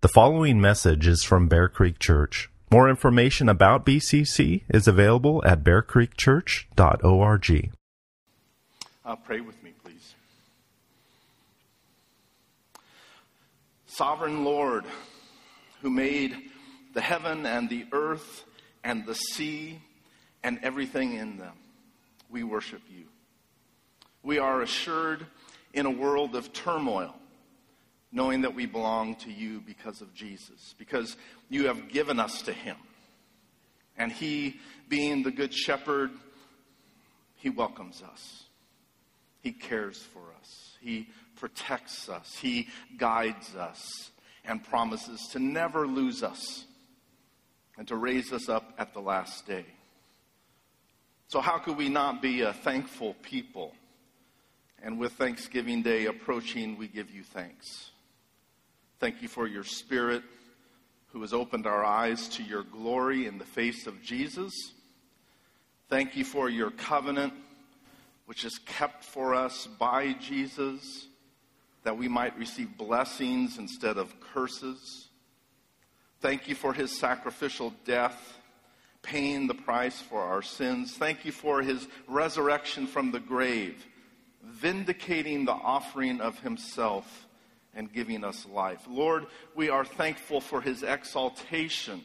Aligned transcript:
The 0.00 0.08
following 0.08 0.60
message 0.60 1.08
is 1.08 1.24
from 1.24 1.48
Bear 1.48 1.68
Creek 1.68 1.98
Church. 1.98 2.48
More 2.70 2.88
information 2.88 3.48
about 3.48 3.84
BCC 3.84 4.62
is 4.68 4.86
available 4.86 5.42
at 5.44 5.64
bearcreekchurch.org. 5.64 7.72
Uh, 9.04 9.16
pray 9.16 9.40
with 9.40 9.60
me, 9.60 9.72
please. 9.82 10.14
Sovereign 13.88 14.44
Lord, 14.44 14.84
who 15.82 15.90
made 15.90 16.36
the 16.94 17.00
heaven 17.00 17.44
and 17.44 17.68
the 17.68 17.84
earth 17.90 18.44
and 18.84 19.04
the 19.04 19.16
sea 19.16 19.80
and 20.44 20.60
everything 20.62 21.14
in 21.14 21.38
them, 21.38 21.56
we 22.30 22.44
worship 22.44 22.82
you. 22.88 23.06
We 24.22 24.38
are 24.38 24.62
assured 24.62 25.26
in 25.74 25.86
a 25.86 25.90
world 25.90 26.36
of 26.36 26.52
turmoil 26.52 27.16
knowing 28.10 28.42
that 28.42 28.54
we 28.54 28.66
belong 28.66 29.14
to 29.16 29.30
you 29.30 29.60
because 29.60 30.00
of 30.00 30.14
Jesus, 30.14 30.74
because 30.78 31.16
you 31.48 31.66
have 31.66 31.88
given 31.88 32.18
us 32.18 32.42
to 32.42 32.52
him. 32.52 32.76
And 33.96 34.12
he, 34.12 34.60
being 34.88 35.22
the 35.22 35.30
good 35.30 35.52
shepherd, 35.52 36.10
he 37.34 37.50
welcomes 37.50 38.02
us. 38.02 38.44
He 39.40 39.52
cares 39.52 39.98
for 39.98 40.22
us. 40.40 40.76
He 40.80 41.08
protects 41.36 42.08
us. 42.08 42.36
He 42.40 42.68
guides 42.96 43.54
us 43.54 44.10
and 44.44 44.64
promises 44.64 45.28
to 45.32 45.38
never 45.38 45.86
lose 45.86 46.22
us 46.22 46.64
and 47.76 47.86
to 47.88 47.96
raise 47.96 48.32
us 48.32 48.48
up 48.48 48.72
at 48.78 48.94
the 48.94 49.00
last 49.00 49.46
day. 49.46 49.66
So, 51.28 51.40
how 51.40 51.58
could 51.58 51.76
we 51.76 51.88
not 51.88 52.22
be 52.22 52.40
a 52.40 52.52
thankful 52.52 53.14
people? 53.22 53.74
And 54.82 54.98
with 54.98 55.12
Thanksgiving 55.12 55.82
Day 55.82 56.06
approaching, 56.06 56.78
we 56.78 56.88
give 56.88 57.10
you 57.10 57.22
thanks. 57.22 57.90
Thank 59.00 59.22
you 59.22 59.28
for 59.28 59.46
your 59.46 59.62
Spirit 59.62 60.24
who 61.12 61.20
has 61.20 61.32
opened 61.32 61.68
our 61.68 61.84
eyes 61.84 62.28
to 62.28 62.42
your 62.42 62.64
glory 62.64 63.26
in 63.26 63.38
the 63.38 63.44
face 63.44 63.86
of 63.86 64.02
Jesus. 64.02 64.72
Thank 65.88 66.16
you 66.16 66.24
for 66.24 66.50
your 66.50 66.72
covenant, 66.72 67.32
which 68.26 68.44
is 68.44 68.58
kept 68.58 69.04
for 69.04 69.36
us 69.36 69.68
by 69.78 70.14
Jesus, 70.14 71.06
that 71.84 71.96
we 71.96 72.08
might 72.08 72.36
receive 72.36 72.76
blessings 72.76 73.56
instead 73.56 73.98
of 73.98 74.18
curses. 74.18 75.06
Thank 76.20 76.48
you 76.48 76.56
for 76.56 76.72
his 76.72 76.98
sacrificial 76.98 77.72
death, 77.84 78.36
paying 79.02 79.46
the 79.46 79.54
price 79.54 80.00
for 80.00 80.22
our 80.22 80.42
sins. 80.42 80.96
Thank 80.96 81.24
you 81.24 81.30
for 81.30 81.62
his 81.62 81.86
resurrection 82.08 82.88
from 82.88 83.12
the 83.12 83.20
grave, 83.20 83.86
vindicating 84.42 85.44
the 85.44 85.52
offering 85.52 86.20
of 86.20 86.40
himself 86.40 87.27
and 87.74 87.92
giving 87.92 88.24
us 88.24 88.46
life. 88.46 88.84
Lord, 88.88 89.26
we 89.54 89.68
are 89.68 89.84
thankful 89.84 90.40
for 90.40 90.60
his 90.60 90.82
exaltation, 90.82 92.04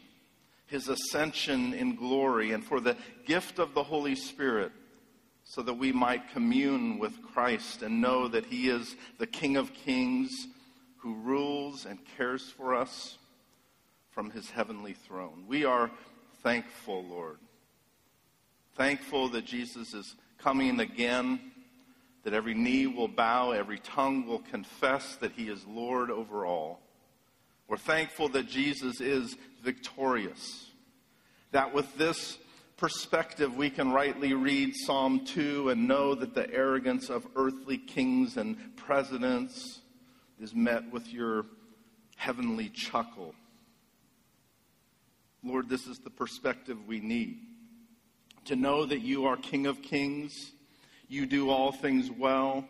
his 0.67 0.88
ascension 0.88 1.73
in 1.73 1.95
glory, 1.95 2.52
and 2.52 2.64
for 2.64 2.80
the 2.80 2.97
gift 3.25 3.59
of 3.59 3.73
the 3.73 3.83
Holy 3.83 4.16
Spirit 4.16 4.72
so 5.44 5.61
that 5.61 5.73
we 5.73 5.92
might 5.92 6.31
commune 6.31 7.00
with 7.00 7.22
Christ 7.22 7.81
and 7.81 8.02
know 8.02 8.28
that 8.28 8.45
he 8.45 8.70
is 8.70 8.95
the 9.20 9.28
King 9.28 9.58
of 9.58 9.73
Kings 9.73 10.47
who 10.97 11.16
rules 11.16 11.86
and 11.86 12.00
cares 12.17 12.50
for 12.50 12.73
us 12.73 13.17
from 14.11 14.31
his 14.31 14.50
heavenly 14.50 14.94
throne. 14.94 15.44
We 15.48 15.66
are 15.66 15.92
thankful, 16.44 17.03
Lord. 17.03 17.39
Thankful 18.75 19.30
that 19.30 19.45
Jesus 19.45 19.94
is 19.94 20.16
coming 20.38 20.80
again 20.80 21.52
that 22.24 22.34
every 22.34 22.54
knee 22.54 22.88
will 22.88 23.08
bow, 23.08 23.52
every 23.52 23.80
tongue 23.80 24.26
will 24.26 24.40
confess 24.40 25.16
that 25.18 25.34
he 25.34 25.50
is 25.50 25.66
Lord 25.66 26.10
over 26.10 26.46
all. 26.46 26.80
We're 27.68 27.78
thankful 27.78 28.30
that 28.30 28.48
Jesus 28.48 29.02
is 29.02 29.36
victorious. 29.62 30.72
That 31.52 31.74
with 31.74 31.98
this 31.98 32.38
perspective, 32.78 33.56
we 33.56 33.70
can 33.70 33.92
rightly 33.92 34.34
read 34.34 34.74
Psalm 34.86 35.26
2 35.26 35.70
and 35.70 35.88
know 35.88 36.16
that 36.16 36.33
the 36.33 36.50
arrogance 36.54 37.10
of 37.10 37.26
earthly 37.36 37.78
kings 37.78 38.38
and 38.38 38.76
presidents 38.76 39.82
is 40.39 40.56
met 40.56 40.92
with 40.92 41.08
your 41.12 41.45
heavenly 42.16 42.70
chuckle. 42.70 43.36
Lord, 45.44 45.67
this 45.67 45.88
is 45.88 46.00
the 46.00 46.10
perspective 46.10 46.78
we 46.88 47.00
need. 47.00 47.39
To 48.45 48.56
know 48.56 48.86
that 48.86 49.02
you 49.02 49.26
are 49.26 49.38
King 49.38 49.67
of 49.67 49.82
kings 49.82 50.54
you 51.14 51.26
do 51.26 51.50
all 51.50 51.72
things 51.72 52.10
well, 52.10 52.68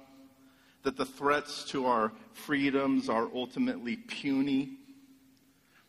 that 0.84 0.98
the 0.98 1.06
threats 1.06 1.64
to 1.72 1.86
our 1.86 2.12
freedoms 2.34 3.08
are 3.08 3.30
ultimately 3.34 3.96
puny, 3.96 4.78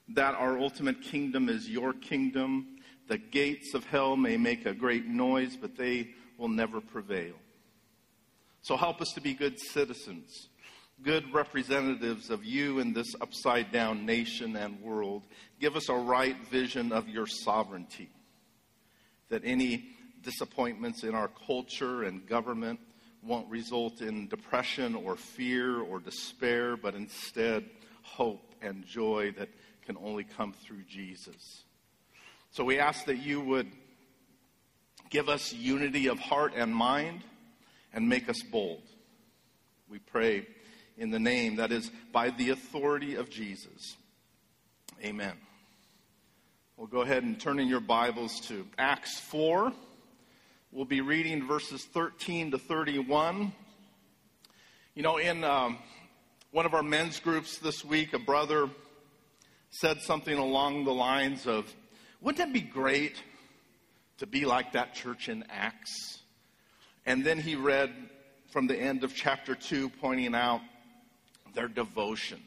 that 0.08 0.34
our 0.34 0.58
ultimate 0.58 1.02
kingdom 1.02 1.48
is 1.48 1.68
your 1.68 1.92
kingdom. 1.92 2.78
The 3.08 3.18
gates 3.18 3.74
of 3.74 3.84
hell 3.86 4.16
may 4.16 4.36
make 4.36 4.66
a 4.66 4.72
great 4.72 5.06
noise, 5.06 5.56
but 5.56 5.76
they 5.76 6.10
will 6.38 6.48
never 6.48 6.80
prevail. 6.80 7.34
So 8.62 8.76
help 8.76 9.00
us 9.00 9.12
to 9.14 9.20
be 9.20 9.34
good 9.34 9.58
citizens, 9.60 10.48
good 11.02 11.34
representatives 11.34 12.30
of 12.30 12.44
you 12.44 12.78
in 12.78 12.92
this 12.92 13.14
upside 13.20 13.72
down 13.72 14.06
nation 14.06 14.56
and 14.56 14.80
world. 14.80 15.24
Give 15.60 15.76
us 15.76 15.88
a 15.88 15.94
right 15.94 16.36
vision 16.50 16.92
of 16.92 17.08
your 17.08 17.26
sovereignty, 17.26 18.10
that 19.28 19.42
any 19.44 19.88
disappointments 20.24 21.04
in 21.04 21.14
our 21.14 21.28
culture 21.46 22.02
and 22.02 22.26
government 22.26 22.80
won't 23.22 23.48
result 23.48 24.00
in 24.00 24.28
depression 24.28 24.94
or 24.94 25.16
fear 25.16 25.80
or 25.80 25.98
despair, 25.98 26.76
but 26.76 26.94
instead 26.94 27.64
hope 28.02 28.54
and 28.60 28.84
joy 28.84 29.32
that 29.38 29.48
can 29.86 29.96
only 29.98 30.24
come 30.24 30.52
through 30.52 30.82
Jesus. 30.88 31.64
So 32.50 32.64
we 32.64 32.78
ask 32.78 33.04
that 33.06 33.18
you 33.18 33.40
would 33.40 33.68
give 35.10 35.28
us 35.28 35.52
unity 35.52 36.08
of 36.08 36.18
heart 36.18 36.52
and 36.56 36.74
mind 36.74 37.22
and 37.92 38.08
make 38.08 38.28
us 38.28 38.42
bold. 38.42 38.82
We 39.88 39.98
pray 39.98 40.46
in 40.96 41.10
the 41.10 41.18
name 41.18 41.56
that 41.56 41.72
is 41.72 41.90
by 42.12 42.30
the 42.30 42.50
authority 42.50 43.16
of 43.16 43.30
Jesus. 43.30 43.96
Amen. 45.02 45.34
We'll 46.76 46.86
go 46.86 47.02
ahead 47.02 47.22
and 47.22 47.38
turn 47.38 47.58
in 47.58 47.68
your 47.68 47.80
Bibles 47.80 48.40
to 48.48 48.66
Acts 48.78 49.20
4. 49.20 49.72
We'll 50.74 50.84
be 50.84 51.02
reading 51.02 51.46
verses 51.46 51.84
13 51.84 52.50
to 52.50 52.58
31. 52.58 53.52
You 54.96 55.02
know, 55.04 55.18
in 55.18 55.44
um, 55.44 55.78
one 56.50 56.66
of 56.66 56.74
our 56.74 56.82
men's 56.82 57.20
groups 57.20 57.58
this 57.58 57.84
week, 57.84 58.12
a 58.12 58.18
brother 58.18 58.68
said 59.70 60.00
something 60.00 60.36
along 60.36 60.84
the 60.84 60.92
lines 60.92 61.46
of, 61.46 61.72
Wouldn't 62.20 62.48
it 62.48 62.52
be 62.52 62.60
great 62.60 63.22
to 64.18 64.26
be 64.26 64.44
like 64.44 64.72
that 64.72 64.94
church 64.94 65.28
in 65.28 65.44
Acts? 65.48 66.18
And 67.06 67.24
then 67.24 67.38
he 67.38 67.54
read 67.54 67.92
from 68.50 68.66
the 68.66 68.76
end 68.76 69.04
of 69.04 69.14
chapter 69.14 69.54
2, 69.54 69.90
pointing 70.00 70.34
out 70.34 70.60
their 71.54 71.68
devotion 71.68 72.40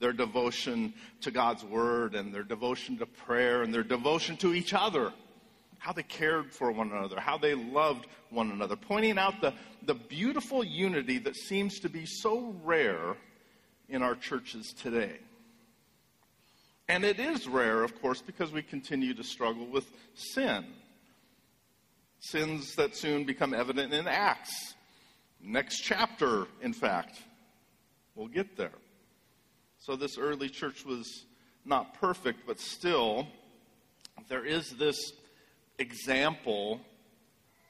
their 0.00 0.12
devotion 0.12 0.92
to 1.22 1.30
God's 1.30 1.64
word 1.64 2.14
and 2.14 2.34
their 2.34 2.42
devotion 2.42 2.98
to 2.98 3.06
prayer 3.06 3.62
and 3.62 3.72
their 3.72 3.84
devotion 3.84 4.36
to 4.36 4.52
each 4.52 4.74
other 4.74 5.14
how 5.84 5.92
they 5.92 6.02
cared 6.02 6.50
for 6.50 6.72
one 6.72 6.90
another, 6.90 7.20
how 7.20 7.36
they 7.36 7.52
loved 7.52 8.06
one 8.30 8.50
another, 8.50 8.74
pointing 8.74 9.18
out 9.18 9.38
the, 9.42 9.52
the 9.82 9.92
beautiful 9.92 10.64
unity 10.64 11.18
that 11.18 11.36
seems 11.36 11.78
to 11.78 11.90
be 11.90 12.06
so 12.06 12.56
rare 12.64 13.14
in 13.90 14.02
our 14.02 14.14
churches 14.14 14.72
today. 14.72 15.18
And 16.88 17.04
it 17.04 17.20
is 17.20 17.46
rare, 17.46 17.82
of 17.82 18.00
course, 18.00 18.22
because 18.22 18.50
we 18.50 18.62
continue 18.62 19.12
to 19.12 19.22
struggle 19.22 19.66
with 19.66 19.86
sin. 20.14 20.64
Sins 22.18 22.76
that 22.76 22.96
soon 22.96 23.24
become 23.24 23.52
evident 23.52 23.92
in 23.92 24.08
Acts. 24.08 24.72
Next 25.42 25.80
chapter, 25.80 26.46
in 26.62 26.72
fact. 26.72 27.20
We'll 28.14 28.28
get 28.28 28.56
there. 28.56 28.78
So, 29.80 29.96
this 29.96 30.16
early 30.16 30.48
church 30.48 30.86
was 30.86 31.26
not 31.66 32.00
perfect, 32.00 32.46
but 32.46 32.58
still, 32.58 33.26
there 34.30 34.46
is 34.46 34.70
this 34.70 35.12
example 35.78 36.80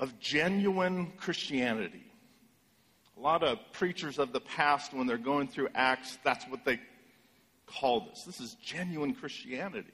of 0.01 0.19
genuine 0.19 1.13
Christianity. 1.17 2.05
A 3.17 3.21
lot 3.21 3.43
of 3.43 3.59
preachers 3.73 4.19
of 4.19 4.33
the 4.33 4.41
past, 4.41 4.93
when 4.93 5.07
they're 5.07 5.17
going 5.17 5.49
through 5.49 5.69
Acts, 5.75 6.19
that's 6.25 6.45
what 6.47 6.65
they 6.65 6.81
call 7.67 8.01
this. 8.01 8.25
This 8.25 8.41
is 8.41 8.57
genuine 8.63 9.15
Christianity 9.15 9.93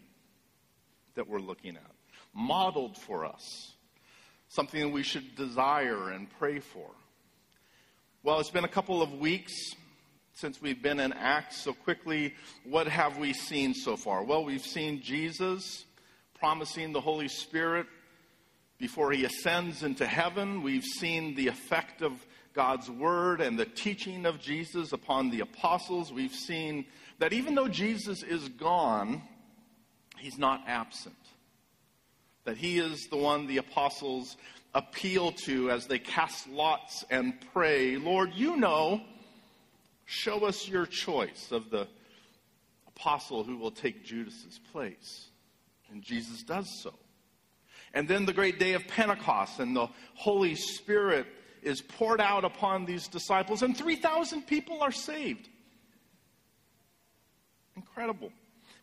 that 1.15 1.29
we're 1.29 1.41
looking 1.41 1.77
at, 1.77 1.91
modeled 2.35 2.97
for 2.97 3.25
us, 3.25 3.75
something 4.49 4.93
we 4.93 5.03
should 5.03 5.35
desire 5.37 6.11
and 6.11 6.29
pray 6.39 6.61
for. 6.61 6.91
Well, 8.23 8.41
it's 8.41 8.51
been 8.51 8.65
a 8.65 8.69
couple 8.69 9.03
of 9.03 9.12
weeks 9.15 9.53
since 10.33 10.62
we've 10.62 10.83
been 10.83 11.01
in 11.01 11.12
Acts, 11.12 11.59
so 11.59 11.75
quickly, 11.75 12.35
what 12.65 12.89
have 12.89 13.19
we 13.19 13.35
seen 13.35 13.75
so 13.75 13.97
far? 13.97 14.25
Well, 14.25 14.45
we've 14.45 14.65
seen 14.65 15.03
Jesus 15.03 15.85
promising 16.39 16.93
the 16.93 17.01
Holy 17.01 17.29
Spirit 17.29 17.87
before 18.81 19.12
he 19.12 19.25
ascends 19.27 19.82
into 19.82 20.06
heaven. 20.06 20.62
We've 20.62 20.82
seen 20.82 21.35
the 21.37 21.49
effect 21.49 22.00
of 22.00 22.12
God's 22.55 22.91
word 22.91 23.41
and 23.41 23.59
the 23.59 23.67
teaching 23.67 24.27
of 24.27 24.41
Jesus 24.41 24.93
upon 24.93 25.31
the 25.31 25.41
apostles, 25.41 26.12
we've 26.12 26.35
seen 26.35 26.87
that 27.19 27.32
even 27.32 27.55
though 27.55 27.69
Jesus 27.69 28.23
is 28.23 28.49
gone, 28.49 29.23
he's 30.19 30.38
not 30.38 30.65
absent. 30.67 31.15
That 32.44 32.56
he 32.56 32.79
is 32.79 33.06
the 33.09 33.19
one 33.19 33.47
the 33.47 33.59
apostles 33.59 34.37
appeal 34.75 35.33
to 35.33 35.71
as 35.71 35.87
they 35.87 35.99
cast 35.99 36.49
lots 36.49 37.05
and 37.11 37.35
pray, 37.53 37.97
Lord, 37.97 38.33
you 38.35 38.56
know, 38.56 39.03
show 40.06 40.47
us 40.47 40.67
your 40.67 40.87
choice 40.87 41.53
of 41.53 41.71
the 41.71 41.87
apostle 42.88 43.44
who 43.44 43.59
will 43.59 43.71
take 43.71 44.05
Judas's 44.05 44.59
place. 44.73 45.26
And 45.93 46.03
Jesus 46.03 46.43
does 46.43 46.69
so. 46.83 46.94
And 47.92 48.06
then 48.06 48.25
the 48.25 48.32
great 48.32 48.58
day 48.58 48.75
of 48.75 48.87
Pentecost, 48.87 49.58
and 49.58 49.75
the 49.75 49.88
Holy 50.14 50.54
Spirit 50.54 51.26
is 51.62 51.82
poured 51.82 52.20
out 52.20 52.44
upon 52.44 52.84
these 52.84 53.08
disciples, 53.08 53.62
and 53.62 53.76
3,000 53.76 54.46
people 54.46 54.82
are 54.82 54.92
saved. 54.92 55.48
Incredible. 57.76 58.32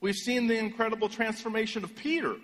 We've 0.02 0.16
seen 0.16 0.48
the 0.48 0.58
incredible 0.58 1.10
transformation 1.10 1.84
of 1.84 1.96
Peter 1.96 2.36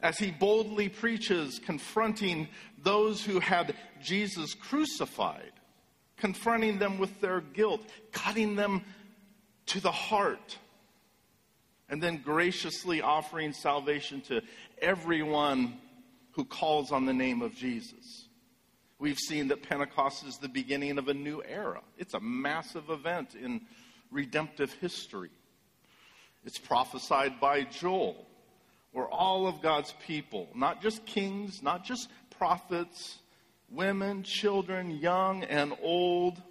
as 0.00 0.18
he 0.18 0.32
boldly 0.32 0.88
preaches, 0.88 1.60
confronting 1.64 2.48
those 2.82 3.24
who 3.24 3.38
had 3.38 3.74
Jesus 4.02 4.52
crucified, 4.54 5.52
confronting 6.16 6.78
them 6.78 6.98
with 6.98 7.20
their 7.20 7.40
guilt, 7.40 7.82
cutting 8.10 8.56
them 8.56 8.84
to 9.66 9.80
the 9.80 9.92
heart, 9.92 10.58
and 11.88 12.02
then 12.02 12.16
graciously 12.16 13.00
offering 13.00 13.52
salvation 13.52 14.20
to 14.22 14.42
everyone 14.82 15.78
who 16.32 16.44
calls 16.44 16.92
on 16.92 17.06
the 17.06 17.14
name 17.14 17.40
of 17.40 17.54
Jesus. 17.54 18.28
We've 18.98 19.18
seen 19.18 19.48
that 19.48 19.62
Pentecost 19.62 20.26
is 20.26 20.38
the 20.38 20.48
beginning 20.48 20.98
of 20.98 21.08
a 21.08 21.14
new 21.14 21.42
era. 21.48 21.80
It's 21.96 22.14
a 22.14 22.20
massive 22.20 22.90
event 22.90 23.34
in 23.34 23.62
redemptive 24.10 24.72
history. 24.74 25.30
It's 26.44 26.58
prophesied 26.58 27.40
by 27.40 27.62
Joel 27.62 28.26
where 28.92 29.08
all 29.08 29.46
of 29.46 29.62
God's 29.62 29.94
people, 30.06 30.48
not 30.54 30.82
just 30.82 31.06
kings, 31.06 31.62
not 31.62 31.84
just 31.84 32.10
prophets, 32.30 33.18
women, 33.70 34.22
children, 34.22 34.90
young 34.90 35.44
and 35.44 35.72
old, 35.80 36.42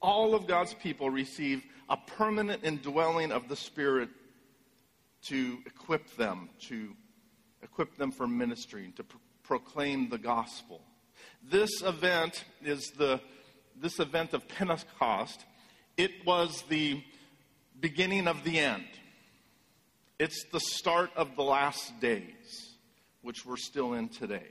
all 0.00 0.34
of 0.34 0.46
God's 0.46 0.74
people 0.74 1.10
receive 1.10 1.64
a 1.88 1.96
permanent 1.96 2.62
indwelling 2.62 3.32
of 3.32 3.48
the 3.48 3.56
Spirit 3.56 4.10
to 5.22 5.58
equip 5.66 6.16
them, 6.16 6.48
to 6.60 6.94
equip 7.62 7.96
them 7.96 8.10
for 8.10 8.26
ministry, 8.26 8.92
to 8.96 9.04
pro- 9.04 9.20
proclaim 9.42 10.08
the 10.08 10.18
gospel. 10.18 10.80
This 11.42 11.82
event 11.82 12.44
is 12.62 12.92
the 12.96 13.20
this 13.80 14.00
event 14.00 14.34
of 14.34 14.48
Pentecost. 14.48 15.44
It 15.96 16.26
was 16.26 16.62
the 16.68 17.02
beginning 17.80 18.26
of 18.26 18.42
the 18.44 18.58
end. 18.58 18.84
It's 20.18 20.44
the 20.52 20.60
start 20.60 21.10
of 21.16 21.36
the 21.36 21.42
last 21.42 22.00
days, 22.00 22.74
which 23.22 23.46
we're 23.46 23.56
still 23.56 23.92
in 23.94 24.08
today, 24.08 24.50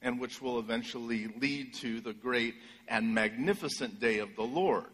and 0.00 0.18
which 0.18 0.40
will 0.40 0.58
eventually 0.58 1.28
lead 1.38 1.74
to 1.74 2.00
the 2.00 2.14
great 2.14 2.54
and 2.88 3.14
magnificent 3.14 4.00
day 4.00 4.18
of 4.18 4.34
the 4.34 4.42
Lord 4.42 4.86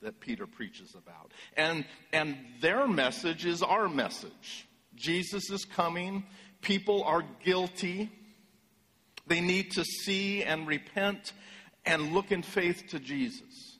that 0.00 0.18
Peter 0.18 0.46
preaches 0.46 0.94
about. 0.94 1.30
And, 1.56 1.84
and 2.12 2.36
their 2.60 2.88
message 2.88 3.44
is 3.44 3.62
our 3.62 3.88
message. 3.88 4.66
Jesus 5.02 5.50
is 5.50 5.64
coming. 5.64 6.24
People 6.60 7.02
are 7.02 7.24
guilty. 7.44 8.08
They 9.26 9.40
need 9.40 9.72
to 9.72 9.84
see 9.84 10.44
and 10.44 10.66
repent 10.66 11.32
and 11.84 12.12
look 12.12 12.30
in 12.30 12.42
faith 12.42 12.84
to 12.90 13.00
Jesus. 13.00 13.78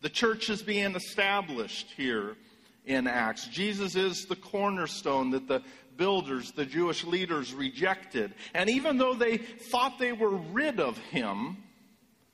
The 0.00 0.08
church 0.08 0.48
is 0.48 0.62
being 0.62 0.94
established 0.94 1.88
here 1.96 2.36
in 2.84 3.08
Acts. 3.08 3.48
Jesus 3.48 3.96
is 3.96 4.24
the 4.26 4.36
cornerstone 4.36 5.30
that 5.30 5.48
the 5.48 5.62
builders, 5.96 6.52
the 6.52 6.66
Jewish 6.66 7.04
leaders, 7.04 7.52
rejected. 7.52 8.34
And 8.54 8.70
even 8.70 8.98
though 8.98 9.14
they 9.14 9.38
thought 9.38 9.98
they 9.98 10.12
were 10.12 10.36
rid 10.36 10.78
of 10.78 10.98
him, 10.98 11.56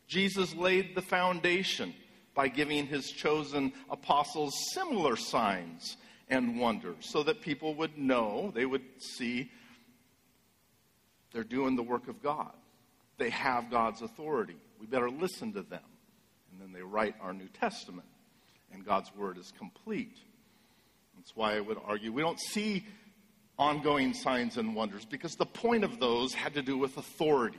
Jesus 0.06 0.55
laid 0.55 0.94
the 0.94 1.02
foundation 1.02 1.94
by 2.35 2.49
giving 2.49 2.87
his 2.87 3.11
chosen 3.11 3.73
apostles 3.90 4.55
similar 4.73 5.17
signs 5.17 5.96
and 6.30 6.58
wonders 6.58 6.96
so 7.00 7.22
that 7.22 7.40
people 7.40 7.75
would 7.75 7.96
know, 7.98 8.52
they 8.54 8.66
would 8.66 8.82
see 8.98 9.50
they're 11.32 11.44
doing 11.44 11.76
the 11.76 11.82
work 11.82 12.08
of 12.08 12.22
God. 12.22 12.52
They 13.19 13.30
have 13.30 13.70
God's 13.70 14.02
authority. 14.02 14.56
We 14.80 14.86
better 14.86 15.10
listen 15.10 15.52
to 15.54 15.62
them. 15.62 15.80
And 16.50 16.60
then 16.60 16.72
they 16.72 16.82
write 16.82 17.14
our 17.20 17.32
New 17.32 17.48
Testament, 17.48 18.08
and 18.72 18.84
God's 18.84 19.14
word 19.14 19.38
is 19.38 19.52
complete. 19.58 20.16
That's 21.16 21.36
why 21.36 21.56
I 21.56 21.60
would 21.60 21.78
argue 21.84 22.12
we 22.12 22.22
don't 22.22 22.40
see 22.40 22.86
ongoing 23.58 24.14
signs 24.14 24.56
and 24.56 24.75
wonders 24.75 25.04
because 25.04 25.34
the 25.34 25.46
point 25.46 25.84
of 25.84 25.98
those 25.98 26.32
had 26.32 26.54
to 26.54 26.62
do 26.62 26.78
with 26.78 26.96
authority. 26.96 27.58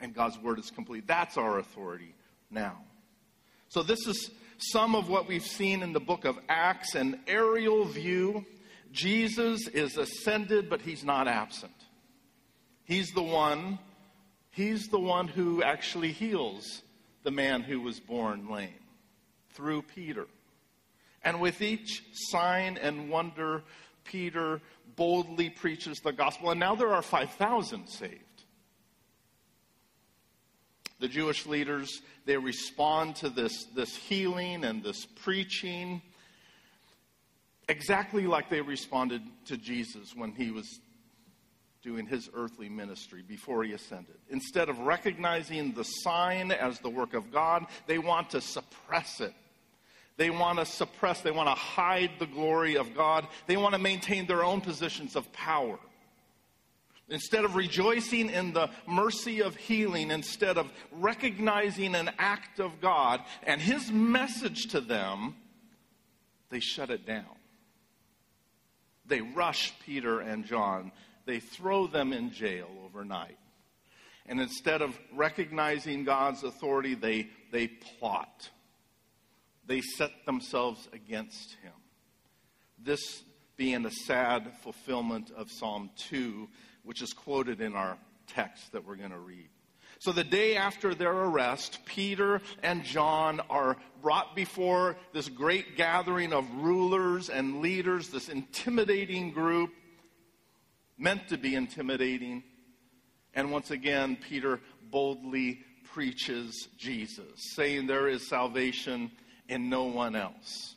And 0.00 0.14
God's 0.14 0.38
word 0.38 0.58
is 0.58 0.70
complete. 0.70 1.06
That's 1.06 1.36
our 1.36 1.58
authority 1.58 2.14
now. 2.50 2.78
So, 3.68 3.82
this 3.82 4.06
is 4.06 4.30
some 4.58 4.94
of 4.94 5.08
what 5.08 5.28
we've 5.28 5.46
seen 5.46 5.82
in 5.82 5.92
the 5.92 6.00
book 6.00 6.24
of 6.24 6.38
Acts 6.48 6.94
an 6.94 7.20
aerial 7.26 7.84
view. 7.84 8.44
Jesus 8.90 9.68
is 9.68 9.96
ascended, 9.96 10.68
but 10.68 10.80
he's 10.80 11.04
not 11.04 11.28
absent. 11.28 11.72
He's 12.84 13.10
the 13.12 13.22
one, 13.22 13.78
he's 14.50 14.88
the 14.88 14.98
one 14.98 15.28
who 15.28 15.62
actually 15.62 16.12
heals 16.12 16.82
the 17.22 17.30
man 17.30 17.62
who 17.62 17.80
was 17.80 18.00
born 18.00 18.48
lame 18.50 18.70
through 19.50 19.82
Peter. 19.82 20.26
And 21.22 21.40
with 21.40 21.60
each 21.60 22.02
sign 22.12 22.78
and 22.78 23.10
wonder, 23.10 23.62
Peter 24.04 24.60
boldly 24.96 25.50
preaches 25.50 25.98
the 25.98 26.12
gospel. 26.12 26.50
And 26.50 26.60
now 26.60 26.74
there 26.74 26.92
are 26.92 27.02
5,000 27.02 27.86
saved. 27.88 28.22
The 31.00 31.08
Jewish 31.08 31.46
leaders, 31.46 32.02
they 32.26 32.36
respond 32.36 33.16
to 33.16 33.28
this, 33.28 33.64
this 33.74 33.94
healing 33.94 34.64
and 34.64 34.82
this 34.82 35.06
preaching 35.06 36.02
exactly 37.68 38.26
like 38.26 38.48
they 38.48 38.62
responded 38.62 39.22
to 39.46 39.56
Jesus 39.56 40.14
when 40.16 40.32
he 40.32 40.50
was 40.50 40.80
doing 41.82 42.06
his 42.06 42.28
earthly 42.34 42.68
ministry 42.68 43.22
before 43.26 43.62
he 43.62 43.72
ascended. 43.72 44.16
Instead 44.30 44.68
of 44.68 44.78
recognizing 44.80 45.72
the 45.72 45.84
sign 45.84 46.50
as 46.50 46.80
the 46.80 46.88
work 46.88 47.14
of 47.14 47.30
God, 47.30 47.66
they 47.86 47.98
want 47.98 48.30
to 48.30 48.40
suppress 48.40 49.20
it 49.20 49.34
they 50.18 50.30
want 50.30 50.58
to 50.58 50.66
suppress, 50.66 51.20
they 51.20 51.30
want 51.30 51.48
to 51.48 51.54
hide 51.54 52.10
the 52.18 52.26
glory 52.26 52.76
of 52.76 52.94
God. 52.94 53.26
They 53.46 53.56
want 53.56 53.74
to 53.74 53.78
maintain 53.78 54.26
their 54.26 54.44
own 54.44 54.60
positions 54.60 55.14
of 55.14 55.32
power. 55.32 55.78
Instead 57.10 57.44
of 57.44 57.56
rejoicing 57.56 58.28
in 58.28 58.52
the 58.52 58.68
mercy 58.86 59.40
of 59.40 59.56
healing, 59.56 60.10
instead 60.10 60.58
of 60.58 60.70
recognizing 60.92 61.94
an 61.94 62.10
act 62.18 62.60
of 62.60 62.80
God 62.80 63.22
and 63.44 63.60
His 63.60 63.90
message 63.90 64.66
to 64.68 64.80
them, 64.80 65.34
they 66.50 66.60
shut 66.60 66.90
it 66.90 67.06
down. 67.06 67.24
They 69.06 69.22
rush 69.22 69.72
Peter 69.86 70.20
and 70.20 70.44
John. 70.44 70.92
They 71.24 71.40
throw 71.40 71.86
them 71.86 72.12
in 72.12 72.30
jail 72.30 72.68
overnight. 72.84 73.38
And 74.26 74.40
instead 74.40 74.82
of 74.82 74.98
recognizing 75.14 76.04
God's 76.04 76.44
authority, 76.44 76.94
they, 76.94 77.30
they 77.50 77.68
plot 77.68 78.50
they 79.68 79.82
set 79.82 80.24
themselves 80.24 80.88
against 80.92 81.52
him. 81.62 81.72
This 82.82 83.22
being 83.56 83.84
a 83.84 83.90
sad 83.90 84.50
fulfillment 84.62 85.30
of 85.36 85.50
Psalm 85.50 85.90
2, 86.08 86.48
which 86.88 87.02
is 87.02 87.12
quoted 87.12 87.60
in 87.60 87.74
our 87.74 87.98
text 88.28 88.72
that 88.72 88.86
we're 88.86 88.96
going 88.96 89.10
to 89.10 89.18
read. 89.18 89.46
So, 89.98 90.10
the 90.10 90.24
day 90.24 90.56
after 90.56 90.94
their 90.94 91.12
arrest, 91.12 91.80
Peter 91.84 92.40
and 92.62 92.82
John 92.82 93.40
are 93.50 93.76
brought 94.00 94.34
before 94.34 94.96
this 95.12 95.28
great 95.28 95.76
gathering 95.76 96.32
of 96.32 96.50
rulers 96.54 97.28
and 97.28 97.60
leaders, 97.60 98.08
this 98.08 98.30
intimidating 98.30 99.32
group, 99.32 99.70
meant 100.96 101.28
to 101.28 101.36
be 101.36 101.54
intimidating. 101.54 102.42
And 103.34 103.52
once 103.52 103.70
again, 103.70 104.16
Peter 104.16 104.58
boldly 104.90 105.60
preaches 105.92 106.68
Jesus, 106.78 107.52
saying 107.54 107.86
there 107.86 108.08
is 108.08 108.26
salvation 108.26 109.10
in 109.46 109.68
no 109.68 109.84
one 109.84 110.16
else. 110.16 110.74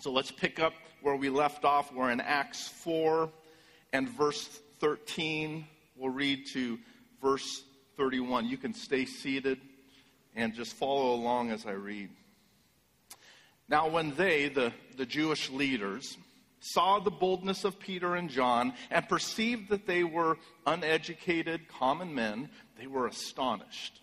So 0.00 0.10
let's 0.10 0.32
pick 0.32 0.58
up 0.58 0.72
where 1.00 1.14
we 1.14 1.28
left 1.28 1.64
off. 1.64 1.92
We're 1.94 2.10
in 2.10 2.20
Acts 2.20 2.66
4 2.66 3.30
and 3.92 4.08
verse 4.08 4.58
13. 4.82 5.64
We'll 5.96 6.12
read 6.12 6.44
to 6.54 6.76
verse 7.22 7.62
31. 7.96 8.48
You 8.48 8.56
can 8.56 8.74
stay 8.74 9.04
seated 9.04 9.60
and 10.34 10.52
just 10.54 10.74
follow 10.74 11.14
along 11.14 11.52
as 11.52 11.64
I 11.64 11.70
read. 11.70 12.10
Now, 13.68 13.88
when 13.88 14.12
they, 14.16 14.48
the, 14.48 14.72
the 14.96 15.06
Jewish 15.06 15.50
leaders, 15.50 16.16
saw 16.58 16.98
the 16.98 17.12
boldness 17.12 17.62
of 17.62 17.78
Peter 17.78 18.16
and 18.16 18.28
John 18.28 18.72
and 18.90 19.08
perceived 19.08 19.70
that 19.70 19.86
they 19.86 20.02
were 20.02 20.36
uneducated, 20.66 21.68
common 21.68 22.12
men, 22.12 22.50
they 22.76 22.88
were 22.88 23.06
astonished 23.06 24.00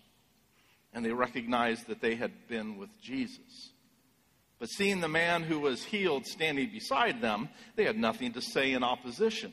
and 0.94 1.04
they 1.04 1.12
recognized 1.12 1.88
that 1.88 2.00
they 2.00 2.14
had 2.14 2.48
been 2.48 2.78
with 2.78 2.88
Jesus. 3.02 3.72
But 4.58 4.70
seeing 4.70 5.00
the 5.00 5.08
man 5.08 5.42
who 5.42 5.60
was 5.60 5.84
healed 5.84 6.24
standing 6.24 6.70
beside 6.70 7.20
them, 7.20 7.50
they 7.76 7.84
had 7.84 7.98
nothing 7.98 8.32
to 8.32 8.40
say 8.40 8.72
in 8.72 8.82
opposition. 8.82 9.52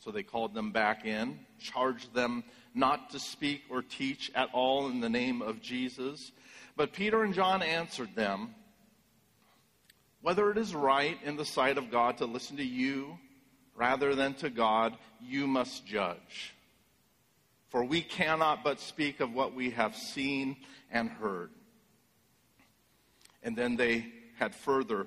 So 0.00 0.10
they 0.10 0.22
called 0.22 0.54
them 0.54 0.72
back 0.72 1.04
in, 1.04 1.38
charged 1.58 2.14
them 2.14 2.42
not 2.74 3.10
to 3.10 3.18
speak 3.18 3.62
or 3.70 3.82
teach 3.82 4.30
at 4.34 4.48
all 4.52 4.88
in 4.88 5.00
the 5.00 5.10
name 5.10 5.42
of 5.42 5.60
Jesus. 5.60 6.32
But 6.76 6.92
Peter 6.92 7.22
and 7.22 7.34
John 7.34 7.62
answered 7.62 8.14
them 8.14 8.54
whether 10.22 10.50
it 10.50 10.58
is 10.58 10.74
right 10.74 11.18
in 11.24 11.36
the 11.36 11.44
sight 11.44 11.78
of 11.78 11.90
God 11.90 12.18
to 12.18 12.26
listen 12.26 12.56
to 12.56 12.64
you 12.64 13.18
rather 13.74 14.14
than 14.14 14.34
to 14.34 14.50
God, 14.50 14.96
you 15.20 15.46
must 15.46 15.86
judge. 15.86 16.54
For 17.68 17.84
we 17.84 18.02
cannot 18.02 18.62
but 18.62 18.80
speak 18.80 19.20
of 19.20 19.32
what 19.32 19.54
we 19.54 19.70
have 19.70 19.96
seen 19.96 20.56
and 20.90 21.08
heard. 21.08 21.50
And 23.42 23.56
then 23.56 23.76
they 23.76 24.06
had 24.38 24.54
further, 24.54 25.06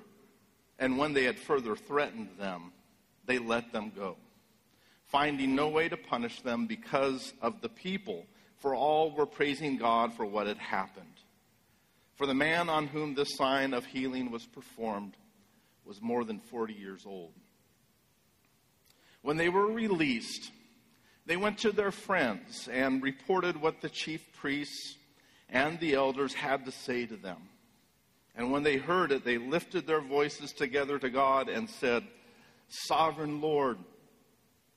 and 0.78 0.98
when 0.98 1.12
they 1.12 1.24
had 1.24 1.38
further 1.38 1.76
threatened 1.76 2.30
them, 2.38 2.72
they 3.26 3.38
let 3.38 3.72
them 3.72 3.92
go, 3.94 4.16
finding 5.08 5.54
no 5.54 5.68
way 5.68 5.88
to 5.88 5.96
punish 5.96 6.40
them 6.40 6.66
because 6.66 7.32
of 7.40 7.60
the 7.60 7.68
people, 7.68 8.26
for 8.58 8.74
all 8.74 9.14
were 9.14 9.26
praising 9.26 9.76
God 9.76 10.14
for 10.14 10.24
what 10.24 10.46
had 10.46 10.58
happened. 10.58 11.06
For 12.14 12.26
the 12.26 12.34
man 12.34 12.68
on 12.68 12.86
whom 12.86 13.14
this 13.14 13.36
sign 13.36 13.74
of 13.74 13.84
healing 13.86 14.30
was 14.30 14.46
performed 14.46 15.16
was 15.84 16.00
more 16.00 16.24
than 16.24 16.38
40 16.38 16.72
years 16.72 17.04
old. 17.06 17.32
When 19.22 19.36
they 19.36 19.48
were 19.48 19.66
released, 19.66 20.52
they 21.26 21.36
went 21.36 21.58
to 21.58 21.72
their 21.72 21.90
friends 21.90 22.68
and 22.70 23.02
reported 23.02 23.60
what 23.60 23.80
the 23.80 23.88
chief 23.88 24.22
priests 24.34 24.96
and 25.48 25.78
the 25.80 25.94
elders 25.94 26.34
had 26.34 26.64
to 26.66 26.72
say 26.72 27.06
to 27.06 27.16
them. 27.16 27.38
And 28.36 28.50
when 28.50 28.62
they 28.62 28.76
heard 28.76 29.12
it, 29.12 29.24
they 29.24 29.38
lifted 29.38 29.86
their 29.86 30.00
voices 30.00 30.52
together 30.52 30.98
to 30.98 31.08
God 31.08 31.48
and 31.48 31.70
said, 31.70 32.04
Sovereign 32.68 33.40
Lord, 33.40 33.78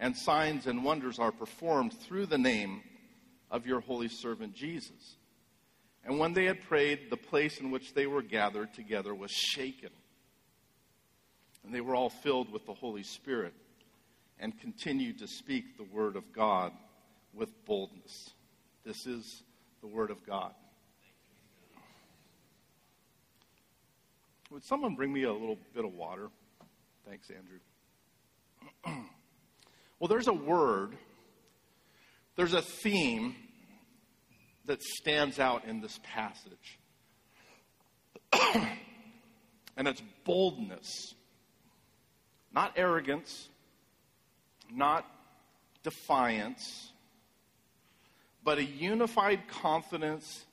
and 0.00 0.16
signs 0.16 0.66
and 0.66 0.82
wonders 0.82 1.18
are 1.18 1.30
performed 1.30 1.92
through 1.92 2.24
the 2.26 2.38
name 2.38 2.82
of 3.50 3.66
your 3.66 3.80
holy 3.80 4.08
servant 4.08 4.54
Jesus. 4.54 5.16
And 6.04 6.18
when 6.18 6.32
they 6.32 6.46
had 6.46 6.62
prayed, 6.62 7.10
the 7.10 7.18
place 7.18 7.60
in 7.60 7.70
which 7.70 7.92
they 7.92 8.06
were 8.06 8.22
gathered 8.22 8.72
together 8.72 9.14
was 9.14 9.30
shaken. 9.30 9.90
And 11.62 11.74
they 11.74 11.82
were 11.82 11.94
all 11.94 12.08
filled 12.08 12.50
with 12.50 12.64
the 12.64 12.72
Holy 12.72 13.02
Spirit 13.02 13.52
and 14.38 14.58
continued 14.58 15.18
to 15.18 15.28
speak 15.28 15.76
the 15.76 15.84
word 15.84 16.16
of 16.16 16.32
God 16.32 16.72
with 17.34 17.50
boldness. 17.66 18.30
This 18.84 19.06
is 19.06 19.42
the 19.82 19.86
word 19.86 20.10
of 20.10 20.24
God. 20.26 20.54
Would 24.50 24.64
someone 24.64 24.94
bring 24.94 25.12
me 25.12 25.24
a 25.24 25.32
little 25.32 25.58
bit 25.74 25.84
of 25.84 25.92
water? 25.92 26.28
Thanks, 27.06 27.28
Andrew. 27.30 27.58
well, 30.00 30.08
there's 30.08 30.28
a 30.28 30.32
word, 30.32 30.96
there's 32.34 32.54
a 32.54 32.62
theme 32.62 33.36
that 34.64 34.82
stands 34.82 35.38
out 35.38 35.66
in 35.66 35.82
this 35.82 36.00
passage. 36.02 36.78
and 39.76 39.86
it's 39.86 40.02
boldness, 40.24 41.14
not 42.52 42.72
arrogance, 42.76 43.48
not 44.72 45.04
defiance, 45.82 46.92
but 48.42 48.56
a 48.56 48.64
unified 48.64 49.48
confidence 49.48 50.46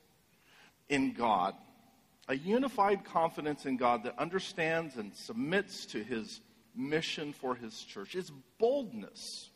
in 0.90 1.14
God. 1.14 1.54
A 2.28 2.36
unified 2.36 3.04
confidence 3.04 3.64
in 3.64 3.78
God 3.78 4.04
that 4.04 4.18
understands 4.18 4.96
and 4.96 5.14
submits 5.14 5.86
to 5.86 6.04
his 6.04 6.40
mission 6.78 7.32
for 7.32 7.54
his 7.56 7.82
church. 7.82 8.14
It's 8.14 8.30
boldness. 8.58 9.50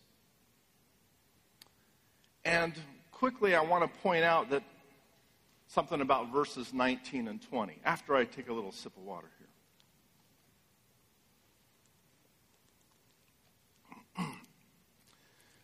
And 2.45 2.75
quickly, 3.13 3.55
I 3.55 3.63
want 3.63 3.85
to 3.85 4.01
point 4.01 4.25
out 4.25 4.51
that 4.51 4.65
something 5.69 6.01
about 6.01 6.33
verses 6.33 6.75
19 6.75 7.29
and 7.29 7.41
20 7.41 7.79
after 7.85 8.17
I 8.17 8.25
take 8.25 8.49
a 8.49 8.53
little 8.53 8.73
sip 8.73 8.97
of 8.97 9.05
water 9.05 9.29
here. 14.19 14.27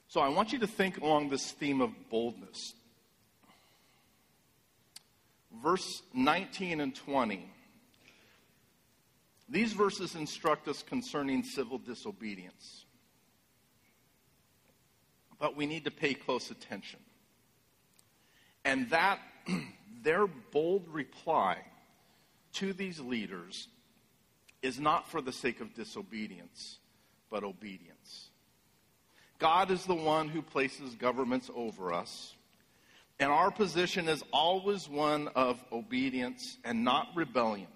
so 0.09 0.21
I 0.21 0.29
want 0.29 0.53
you 0.53 0.61
to 0.61 0.67
think 0.67 1.01
along 1.01 1.31
this 1.31 1.51
theme 1.51 1.81
of 1.81 1.91
boldness. 2.09 2.75
Verse 5.63 6.03
19 6.15 6.81
and 6.81 6.95
20. 6.95 7.51
These 9.49 9.73
verses 9.73 10.15
instruct 10.15 10.69
us 10.69 10.83
concerning 10.83 11.43
civil 11.43 11.79
disobedience. 11.79 12.85
But 15.39 15.57
we 15.57 15.67
need 15.67 15.85
to 15.85 15.91
pay 15.91 16.15
close 16.15 16.51
attention. 16.51 17.01
And 18.65 18.91
that, 18.91 19.21
their 20.03 20.27
bold 20.27 20.89
reply 20.89 21.59
to 22.55 22.73
these 22.73 23.01
leaders 23.01 23.69
is 24.61 24.79
not 24.79 25.09
for 25.09 25.23
the 25.23 25.33
sake 25.33 25.61
of 25.61 25.75
disobedience, 25.75 26.79
but 27.31 27.45
obedience. 27.45 28.31
God 29.39 29.71
is 29.71 29.85
the 29.85 29.95
one 29.95 30.29
who 30.29 30.43
places 30.43 30.95
governments 30.97 31.49
over 31.55 31.93
us. 31.93 32.35
And 33.21 33.31
our 33.31 33.51
position 33.51 34.09
is 34.09 34.23
always 34.33 34.89
one 34.89 35.29
of 35.29 35.63
obedience 35.73 36.59
and 36.65 36.85
not 36.85 37.09
rebellion. 37.15 37.69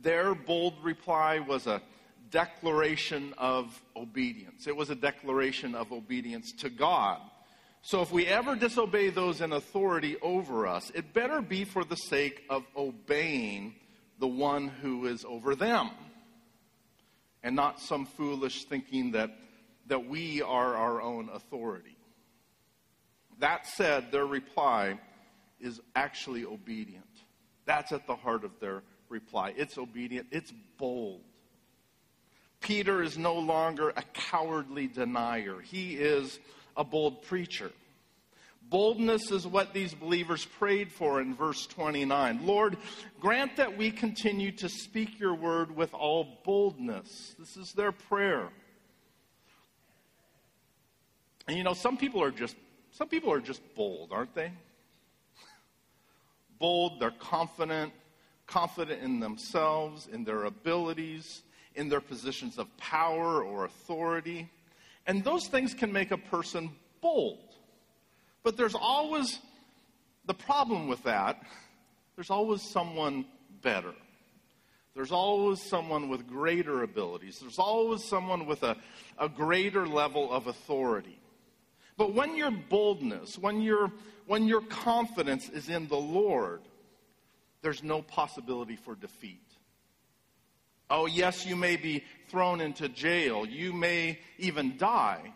Their 0.00 0.34
bold 0.34 0.74
reply 0.82 1.38
was 1.40 1.66
a 1.66 1.82
declaration 2.30 3.34
of 3.36 3.80
obedience. 3.94 4.66
It 4.66 4.76
was 4.76 4.90
a 4.90 4.94
declaration 4.94 5.74
of 5.74 5.92
obedience 5.92 6.52
to 6.60 6.70
God 6.70 7.20
so 7.84 8.00
if 8.00 8.12
we 8.12 8.26
ever 8.28 8.54
disobey 8.54 9.10
those 9.10 9.40
in 9.40 9.52
authority 9.52 10.16
over 10.22 10.68
us, 10.68 10.90
it 10.94 11.12
better 11.12 11.42
be 11.42 11.64
for 11.64 11.84
the 11.84 11.96
sake 11.96 12.44
of 12.48 12.64
obeying 12.76 13.74
the 14.20 14.28
one 14.28 14.68
who 14.68 15.06
is 15.06 15.24
over 15.24 15.56
them 15.56 15.90
and 17.42 17.56
not 17.56 17.80
some 17.80 18.06
foolish 18.06 18.66
thinking 18.66 19.10
that, 19.12 19.36
that 19.88 20.06
we 20.06 20.42
are 20.42 20.76
our 20.76 21.02
own 21.02 21.28
authority. 21.34 21.96
That 23.40 23.66
said, 23.66 24.12
their 24.12 24.26
reply 24.26 25.00
is 25.60 25.80
actually 25.96 26.44
obedient. 26.44 27.04
That's 27.64 27.90
at 27.90 28.06
the 28.06 28.14
heart 28.14 28.44
of 28.44 28.60
their 28.60 28.84
reply. 29.12 29.54
It's 29.56 29.78
obedient, 29.78 30.26
it's 30.32 30.52
bold. 30.78 31.20
Peter 32.60 33.02
is 33.02 33.18
no 33.18 33.34
longer 33.34 33.90
a 33.90 34.02
cowardly 34.14 34.88
denier, 34.88 35.60
he 35.60 35.94
is 35.94 36.40
a 36.76 36.82
bold 36.82 37.22
preacher. 37.22 37.70
Boldness 38.70 39.30
is 39.30 39.46
what 39.46 39.74
these 39.74 39.92
believers 39.92 40.46
prayed 40.46 40.90
for 40.92 41.20
in 41.20 41.34
verse 41.34 41.66
29. 41.66 42.46
Lord, 42.46 42.78
grant 43.20 43.56
that 43.56 43.76
we 43.76 43.90
continue 43.90 44.50
to 44.52 44.68
speak 44.68 45.20
your 45.20 45.34
word 45.34 45.76
with 45.76 45.92
all 45.92 46.38
boldness. 46.42 47.34
This 47.38 47.56
is 47.58 47.72
their 47.72 47.92
prayer. 47.92 48.48
And 51.46 51.58
you 51.58 51.64
know, 51.64 51.74
some 51.74 51.98
people 51.98 52.22
are 52.22 52.30
just 52.30 52.56
some 52.92 53.08
people 53.08 53.30
are 53.32 53.40
just 53.40 53.60
bold, 53.74 54.10
aren't 54.10 54.34
they? 54.34 54.52
bold, 56.58 57.00
they're 57.00 57.10
confident, 57.10 57.92
confident 58.52 59.02
in 59.02 59.18
themselves, 59.20 60.08
in 60.12 60.24
their 60.24 60.44
abilities, 60.44 61.42
in 61.74 61.88
their 61.88 62.00
positions 62.00 62.58
of 62.58 62.76
power 62.76 63.42
or 63.42 63.64
authority. 63.64 64.48
And 65.06 65.24
those 65.24 65.46
things 65.48 65.72
can 65.72 65.92
make 65.92 66.10
a 66.10 66.18
person 66.18 66.70
bold. 67.00 67.38
But 68.42 68.56
there's 68.56 68.74
always 68.74 69.38
the 70.26 70.34
problem 70.34 70.86
with 70.86 71.02
that, 71.04 71.42
there's 72.14 72.30
always 72.30 72.62
someone 72.62 73.24
better. 73.62 73.94
There's 74.94 75.10
always 75.10 75.62
someone 75.62 76.10
with 76.10 76.28
greater 76.28 76.82
abilities. 76.82 77.38
There's 77.40 77.58
always 77.58 78.04
someone 78.04 78.44
with 78.44 78.62
a, 78.62 78.76
a 79.18 79.26
greater 79.26 79.86
level 79.86 80.30
of 80.30 80.48
authority. 80.48 81.18
But 81.96 82.12
when 82.12 82.36
your 82.36 82.50
boldness, 82.50 83.38
when 83.38 83.62
your, 83.62 83.90
when 84.26 84.46
your 84.46 84.60
confidence 84.60 85.48
is 85.48 85.70
in 85.70 85.88
the 85.88 85.96
Lord, 85.96 86.60
there's 87.62 87.82
no 87.82 88.02
possibility 88.02 88.76
for 88.76 88.94
defeat. 88.94 89.40
Oh, 90.90 91.06
yes, 91.06 91.46
you 91.46 91.56
may 91.56 91.76
be 91.76 92.04
thrown 92.28 92.60
into 92.60 92.88
jail. 92.88 93.46
You 93.46 93.72
may 93.72 94.18
even 94.38 94.76
die. 94.76 95.32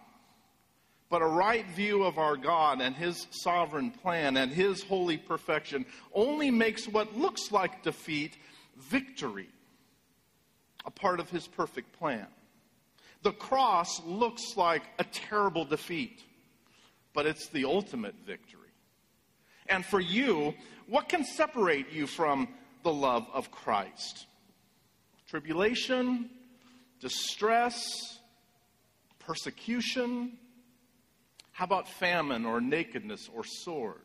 But 1.08 1.22
a 1.22 1.26
right 1.26 1.66
view 1.70 2.02
of 2.02 2.18
our 2.18 2.36
God 2.36 2.80
and 2.80 2.94
His 2.94 3.26
sovereign 3.30 3.90
plan 3.90 4.36
and 4.36 4.52
His 4.52 4.82
holy 4.82 5.16
perfection 5.16 5.86
only 6.12 6.50
makes 6.50 6.86
what 6.86 7.16
looks 7.16 7.52
like 7.52 7.84
defeat 7.84 8.36
victory, 8.76 9.48
a 10.84 10.90
part 10.90 11.20
of 11.20 11.30
His 11.30 11.46
perfect 11.46 11.96
plan. 11.98 12.26
The 13.22 13.32
cross 13.32 14.02
looks 14.04 14.56
like 14.56 14.82
a 14.98 15.04
terrible 15.04 15.64
defeat, 15.64 16.22
but 17.14 17.24
it's 17.24 17.48
the 17.48 17.64
ultimate 17.64 18.16
victory. 18.26 18.65
And 19.68 19.84
for 19.84 20.00
you, 20.00 20.54
what 20.86 21.08
can 21.08 21.24
separate 21.24 21.92
you 21.92 22.06
from 22.06 22.48
the 22.82 22.92
love 22.92 23.26
of 23.32 23.50
Christ? 23.50 24.26
Tribulation, 25.28 26.30
distress, 27.00 27.84
persecution, 29.18 30.38
how 31.56 31.64
about 31.64 31.88
famine 31.88 32.44
or 32.44 32.60
nakedness 32.60 33.30
or 33.34 33.42
sword? 33.42 34.02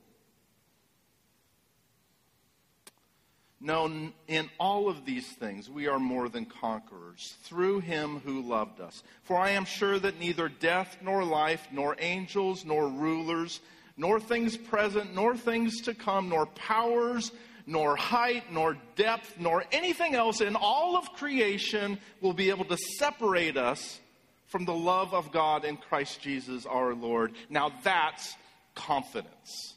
No, 3.60 3.92
in 4.28 4.50
all 4.58 4.88
of 4.88 5.04
these 5.04 5.28
things 5.34 5.70
we 5.70 5.88
are 5.88 6.00
more 6.00 6.30
than 6.30 6.46
conquerors 6.46 7.36
through 7.44 7.82
him 7.82 8.22
who 8.26 8.42
loved 8.42 8.80
us. 8.80 9.04
For 9.24 9.38
I 9.38 9.50
am 9.50 9.66
sure 9.66 10.00
that 10.00 10.18
neither 10.18 10.48
death 10.48 10.98
nor 11.02 11.26
life, 11.26 11.68
nor 11.74 11.98
angels, 12.00 12.64
nor 12.64 12.88
rulers, 12.88 13.60
nor 14.02 14.20
things 14.20 14.58
present, 14.58 15.14
nor 15.14 15.36
things 15.36 15.80
to 15.82 15.94
come, 15.94 16.28
nor 16.28 16.48
powers, 16.48 17.32
nor 17.68 17.96
height, 17.96 18.52
nor 18.52 18.76
depth, 18.96 19.36
nor 19.40 19.64
anything 19.72 20.16
else 20.16 20.42
in 20.42 20.56
all 20.56 20.98
of 20.98 21.14
creation 21.14 22.00
will 22.20 22.34
be 22.34 22.50
able 22.50 22.66
to 22.66 22.76
separate 22.98 23.58
us 23.58 24.00
from 24.48 24.66
the 24.66 24.74
love 24.74 25.14
of 25.14 25.32
God 25.32 25.66
in 25.66 25.78
Christ 25.78 26.20
Jesus 26.20 26.66
our 26.66 26.96
Lord. 26.96 27.34
Now 27.48 27.72
that's 27.84 28.36
confidence, 28.74 29.76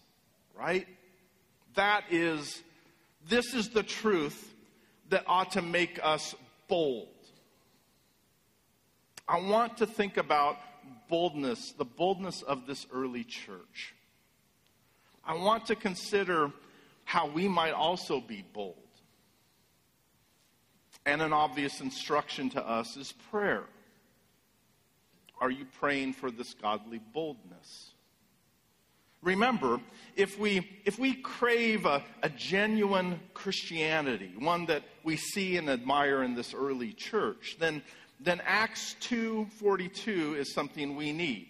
right? 0.58 0.88
That 1.74 2.04
is, 2.10 2.62
this 3.28 3.52
is 3.52 3.68
the 3.68 3.82
truth 3.82 4.54
that 5.10 5.24
ought 5.26 5.50
to 5.50 5.60
make 5.60 6.00
us 6.02 6.34
bold. 6.66 7.08
I 9.28 9.40
want 9.40 9.76
to 9.78 9.86
think 9.86 10.16
about 10.16 10.56
boldness, 11.10 11.74
the 11.76 11.84
boldness 11.84 12.40
of 12.40 12.66
this 12.66 12.86
early 12.90 13.24
church. 13.24 13.93
I 15.26 15.34
want 15.34 15.66
to 15.66 15.76
consider 15.76 16.50
how 17.04 17.28
we 17.28 17.48
might 17.48 17.72
also 17.72 18.20
be 18.20 18.44
bold. 18.52 18.76
And 21.06 21.20
an 21.20 21.32
obvious 21.32 21.80
instruction 21.80 22.50
to 22.50 22.66
us 22.66 22.96
is 22.96 23.12
prayer. 23.30 23.64
Are 25.40 25.50
you 25.50 25.66
praying 25.78 26.14
for 26.14 26.30
this 26.30 26.54
godly 26.54 27.00
boldness? 27.12 27.90
Remember, 29.22 29.80
if 30.16 30.38
we, 30.38 30.68
if 30.84 30.98
we 30.98 31.14
crave 31.14 31.86
a, 31.86 32.02
a 32.22 32.28
genuine 32.28 33.20
Christianity, 33.32 34.32
one 34.38 34.66
that 34.66 34.82
we 35.02 35.16
see 35.16 35.56
and 35.56 35.70
admire 35.70 36.22
in 36.22 36.34
this 36.34 36.52
early 36.52 36.92
church, 36.92 37.56
then, 37.58 37.82
then 38.20 38.42
Acts 38.44 38.96
2.42 39.00 40.36
is 40.36 40.52
something 40.52 40.94
we 40.94 41.12
need. 41.12 41.48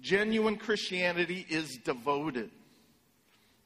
Genuine 0.00 0.56
Christianity 0.56 1.46
is 1.48 1.78
devoted. 1.78 2.50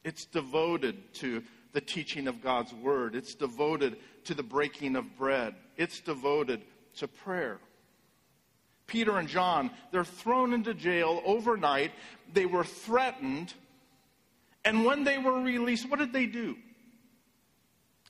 It's 0.03 0.25
devoted 0.25 1.13
to 1.15 1.43
the 1.71 1.81
teaching 1.81 2.27
of 2.27 2.41
God's 2.41 2.73
word. 2.73 3.15
It's 3.15 3.35
devoted 3.35 3.97
to 4.25 4.33
the 4.33 4.43
breaking 4.43 4.95
of 4.95 5.17
bread. 5.17 5.55
It's 5.77 5.99
devoted 5.99 6.61
to 6.97 7.07
prayer. 7.07 7.59
Peter 8.85 9.17
and 9.17 9.27
John, 9.27 9.71
they're 9.91 10.03
thrown 10.03 10.53
into 10.53 10.73
jail 10.73 11.21
overnight. 11.25 11.91
They 12.33 12.45
were 12.45 12.63
threatened. 12.63 13.53
And 14.65 14.85
when 14.85 15.03
they 15.03 15.17
were 15.17 15.41
released, 15.41 15.89
what 15.89 15.99
did 15.99 16.13
they 16.13 16.25
do? 16.25 16.55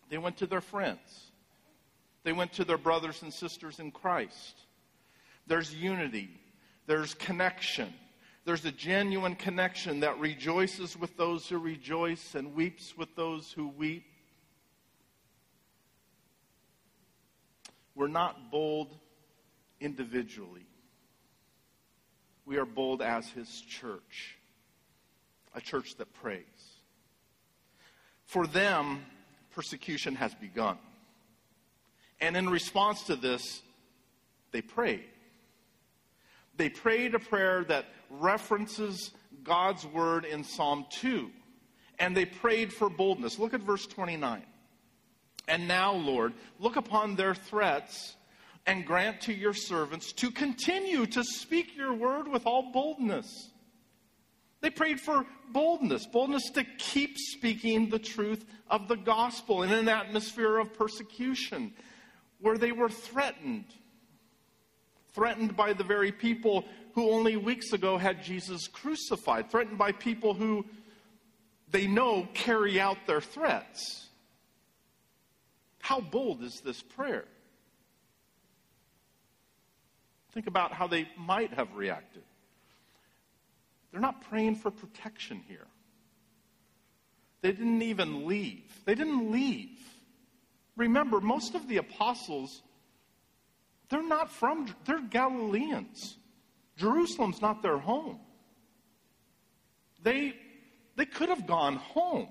They 0.09 0.17
went 0.17 0.37
to 0.37 0.45
their 0.45 0.61
friends. 0.61 1.31
They 2.23 2.33
went 2.33 2.53
to 2.53 2.65
their 2.65 2.77
brothers 2.77 3.21
and 3.21 3.33
sisters 3.33 3.79
in 3.79 3.91
Christ. 3.91 4.55
There's 5.47 5.73
unity. 5.73 6.29
There's 6.85 7.13
connection. 7.13 7.93
There's 8.45 8.65
a 8.65 8.71
genuine 8.71 9.35
connection 9.35 10.01
that 10.01 10.19
rejoices 10.19 10.97
with 10.97 11.15
those 11.15 11.47
who 11.47 11.57
rejoice 11.57 12.35
and 12.35 12.53
weeps 12.53 12.97
with 12.97 13.15
those 13.15 13.51
who 13.53 13.69
weep. 13.69 14.05
We're 17.95 18.07
not 18.07 18.51
bold 18.51 18.97
individually. 19.79 20.65
We 22.45 22.57
are 22.57 22.65
bold 22.65 23.01
as 23.01 23.29
his 23.29 23.61
church, 23.61 24.37
a 25.55 25.61
church 25.61 25.95
that 25.97 26.13
prays. 26.13 26.43
For 28.25 28.45
them, 28.45 29.05
persecution 29.51 30.15
has 30.15 30.33
begun. 30.33 30.77
And 32.19 32.35
in 32.35 32.49
response 32.49 33.03
to 33.03 33.15
this, 33.15 33.61
they 34.51 34.61
prayed. 34.61 35.12
They 36.55 36.69
prayed 36.69 37.15
a 37.15 37.19
prayer 37.19 37.63
that 37.65 37.85
references 38.09 39.11
God's 39.43 39.85
word 39.85 40.25
in 40.25 40.43
Psalm 40.43 40.85
2. 40.89 41.29
And 41.99 42.15
they 42.15 42.25
prayed 42.25 42.73
for 42.73 42.89
boldness. 42.89 43.39
Look 43.39 43.53
at 43.53 43.61
verse 43.61 43.85
29. 43.87 44.43
And 45.47 45.67
now, 45.67 45.93
Lord, 45.93 46.33
look 46.59 46.75
upon 46.75 47.15
their 47.15 47.35
threats 47.35 48.15
and 48.65 48.85
grant 48.85 49.21
to 49.21 49.33
your 49.33 49.53
servants 49.53 50.13
to 50.13 50.31
continue 50.31 51.05
to 51.07 51.23
speak 51.23 51.75
your 51.75 51.93
word 51.93 52.27
with 52.27 52.45
all 52.45 52.71
boldness. 52.71 53.49
They 54.61 54.69
prayed 54.69 55.01
for 55.01 55.25
boldness, 55.51 56.05
boldness 56.07 56.49
to 56.51 56.63
keep 56.63 57.17
speaking 57.17 57.89
the 57.89 57.99
truth 57.99 58.45
of 58.69 58.87
the 58.87 58.95
gospel 58.95 59.63
in 59.63 59.73
an 59.73 59.89
atmosphere 59.89 60.57
of 60.57 60.73
persecution 60.73 61.73
where 62.39 62.57
they 62.57 62.71
were 62.71 62.89
threatened. 62.89 63.65
Threatened 65.13 65.55
by 65.55 65.73
the 65.73 65.83
very 65.83 66.11
people 66.11 66.65
who 66.93 67.11
only 67.11 67.37
weeks 67.37 67.71
ago 67.73 67.97
had 67.97 68.23
Jesus 68.23 68.67
crucified, 68.67 69.49
threatened 69.49 69.77
by 69.77 69.91
people 69.91 70.33
who 70.33 70.65
they 71.69 71.87
know 71.87 72.27
carry 72.33 72.79
out 72.79 72.97
their 73.07 73.21
threats. 73.21 74.07
How 75.79 75.99
bold 75.99 76.43
is 76.43 76.61
this 76.63 76.81
prayer? 76.81 77.25
Think 80.31 80.47
about 80.47 80.71
how 80.71 80.87
they 80.87 81.07
might 81.17 81.53
have 81.53 81.73
reacted. 81.75 82.23
They're 83.91 84.01
not 84.01 84.21
praying 84.21 84.55
for 84.55 84.71
protection 84.71 85.43
here. 85.47 85.67
They 87.41 87.51
didn't 87.51 87.81
even 87.83 88.25
leave. 88.25 88.63
They 88.85 88.95
didn't 88.95 89.31
leave. 89.31 89.77
Remember, 90.75 91.21
most 91.21 91.53
of 91.53 91.67
the 91.67 91.77
apostles, 91.77 92.63
they're 93.93 94.01
not 94.01 94.31
from, 94.31 94.65
they're 94.85 95.01
Galileans. 95.01 96.17
Jerusalem's 96.77 97.43
not 97.43 97.61
their 97.61 97.77
home. 97.77 98.19
They, 100.01 100.33
they 100.95 101.05
could 101.05 101.29
have 101.29 101.45
gone 101.45 101.75
home. 101.75 102.27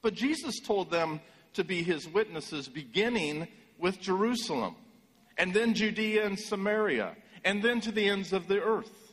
But 0.00 0.14
Jesus 0.14 0.60
told 0.60 0.90
them 0.90 1.20
to 1.52 1.62
be 1.62 1.82
his 1.82 2.08
witnesses, 2.08 2.68
beginning 2.68 3.48
with 3.76 4.00
Jerusalem, 4.00 4.76
and 5.36 5.52
then 5.52 5.74
Judea 5.74 6.24
and 6.24 6.40
Samaria, 6.40 7.14
and 7.44 7.62
then 7.62 7.82
to 7.82 7.92
the 7.92 8.08
ends 8.08 8.32
of 8.32 8.48
the 8.48 8.62
earth. 8.62 9.12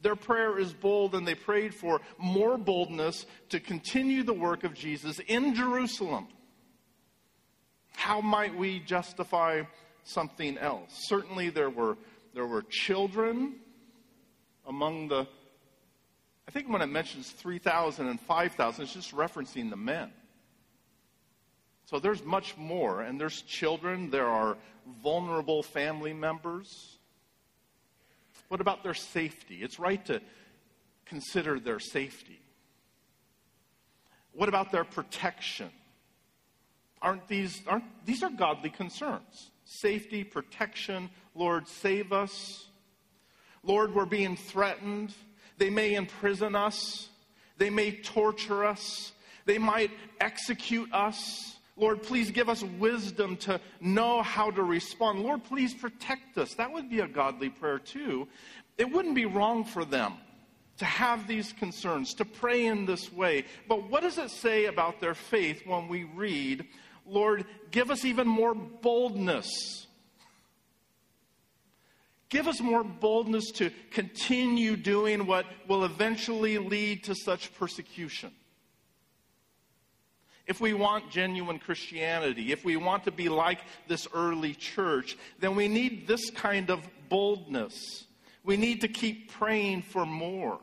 Their 0.00 0.16
prayer 0.16 0.58
is 0.58 0.72
bold, 0.72 1.14
and 1.14 1.28
they 1.28 1.34
prayed 1.34 1.74
for 1.74 2.00
more 2.16 2.56
boldness 2.56 3.26
to 3.50 3.60
continue 3.60 4.22
the 4.22 4.32
work 4.32 4.64
of 4.64 4.72
Jesus 4.72 5.20
in 5.26 5.54
Jerusalem. 5.54 6.28
How 7.96 8.20
might 8.20 8.54
we 8.54 8.78
justify 8.80 9.62
something 10.04 10.58
else? 10.58 10.90
Certainly, 11.08 11.50
there 11.50 11.70
were, 11.70 11.96
there 12.34 12.46
were 12.46 12.62
children 12.62 13.54
among 14.66 15.08
the. 15.08 15.26
I 16.46 16.50
think 16.52 16.68
when 16.68 16.82
it 16.82 16.86
mentions 16.86 17.30
3,000 17.30 18.06
and 18.06 18.20
5,000, 18.20 18.84
it's 18.84 18.92
just 18.92 19.12
referencing 19.16 19.70
the 19.70 19.76
men. 19.76 20.12
So 21.86 21.98
there's 21.98 22.22
much 22.22 22.56
more, 22.56 23.00
and 23.00 23.20
there's 23.20 23.42
children, 23.42 24.10
there 24.10 24.28
are 24.28 24.56
vulnerable 25.02 25.62
family 25.62 26.12
members. 26.12 26.98
What 28.48 28.60
about 28.60 28.84
their 28.84 28.94
safety? 28.94 29.62
It's 29.62 29.78
right 29.78 30.04
to 30.06 30.20
consider 31.06 31.58
their 31.58 31.80
safety. 31.80 32.40
What 34.32 34.48
about 34.48 34.70
their 34.70 34.84
protection? 34.84 35.70
Aren't 37.06 37.28
these, 37.28 37.62
aren't, 37.68 37.84
these 38.04 38.24
are 38.24 38.30
godly 38.30 38.68
concerns. 38.68 39.52
Safety, 39.64 40.24
protection, 40.24 41.08
Lord, 41.36 41.68
save 41.68 42.12
us. 42.12 42.66
Lord, 43.62 43.94
we're 43.94 44.06
being 44.06 44.36
threatened. 44.36 45.14
They 45.56 45.70
may 45.70 45.94
imprison 45.94 46.56
us. 46.56 47.08
They 47.58 47.70
may 47.70 47.92
torture 47.92 48.64
us. 48.64 49.12
They 49.44 49.56
might 49.56 49.92
execute 50.20 50.92
us. 50.92 51.56
Lord, 51.76 52.02
please 52.02 52.32
give 52.32 52.48
us 52.48 52.64
wisdom 52.64 53.36
to 53.36 53.60
know 53.80 54.22
how 54.22 54.50
to 54.50 54.64
respond. 54.64 55.20
Lord, 55.20 55.44
please 55.44 55.74
protect 55.74 56.36
us. 56.38 56.54
That 56.54 56.72
would 56.72 56.90
be 56.90 56.98
a 57.00 57.06
godly 57.06 57.50
prayer, 57.50 57.78
too. 57.78 58.26
It 58.78 58.90
wouldn't 58.90 59.14
be 59.14 59.26
wrong 59.26 59.62
for 59.62 59.84
them 59.84 60.14
to 60.78 60.84
have 60.84 61.26
these 61.26 61.52
concerns, 61.52 62.14
to 62.14 62.24
pray 62.24 62.66
in 62.66 62.84
this 62.84 63.12
way. 63.12 63.44
But 63.68 63.88
what 63.88 64.02
does 64.02 64.18
it 64.18 64.30
say 64.30 64.66
about 64.66 65.00
their 65.00 65.14
faith 65.14 65.62
when 65.66 65.88
we 65.88 66.04
read, 66.04 66.66
Lord, 67.06 67.44
give 67.70 67.90
us 67.90 68.04
even 68.04 68.26
more 68.26 68.54
boldness? 68.54 69.86
Give 72.28 72.48
us 72.48 72.60
more 72.60 72.82
boldness 72.82 73.50
to 73.52 73.70
continue 73.90 74.76
doing 74.76 75.26
what 75.26 75.46
will 75.68 75.84
eventually 75.84 76.58
lead 76.58 77.04
to 77.04 77.14
such 77.14 77.54
persecution 77.54 78.32
if 80.46 80.60
we 80.60 80.72
want 80.72 81.10
genuine 81.10 81.58
Christianity, 81.58 82.52
if 82.52 82.64
we 82.64 82.76
want 82.76 83.04
to 83.04 83.10
be 83.10 83.28
like 83.28 83.58
this 83.88 84.06
early 84.14 84.54
church, 84.54 85.16
then 85.40 85.56
we 85.56 85.68
need 85.68 86.06
this 86.06 86.30
kind 86.30 86.70
of 86.70 86.88
boldness. 87.08 88.04
We 88.44 88.56
need 88.56 88.80
to 88.82 88.88
keep 88.88 89.32
praying 89.32 89.82
for 89.82 90.06
more. 90.06 90.60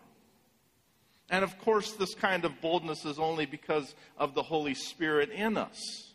And 1.29 1.43
of 1.43 1.57
course, 1.59 1.93
this 1.93 2.15
kind 2.15 2.45
of 2.45 2.61
boldness 2.61 3.05
is 3.05 3.19
only 3.19 3.45
because 3.45 3.93
of 4.17 4.35
the 4.35 4.43
Holy 4.43 4.73
Spirit 4.73 5.31
in 5.31 5.57
us. 5.57 6.12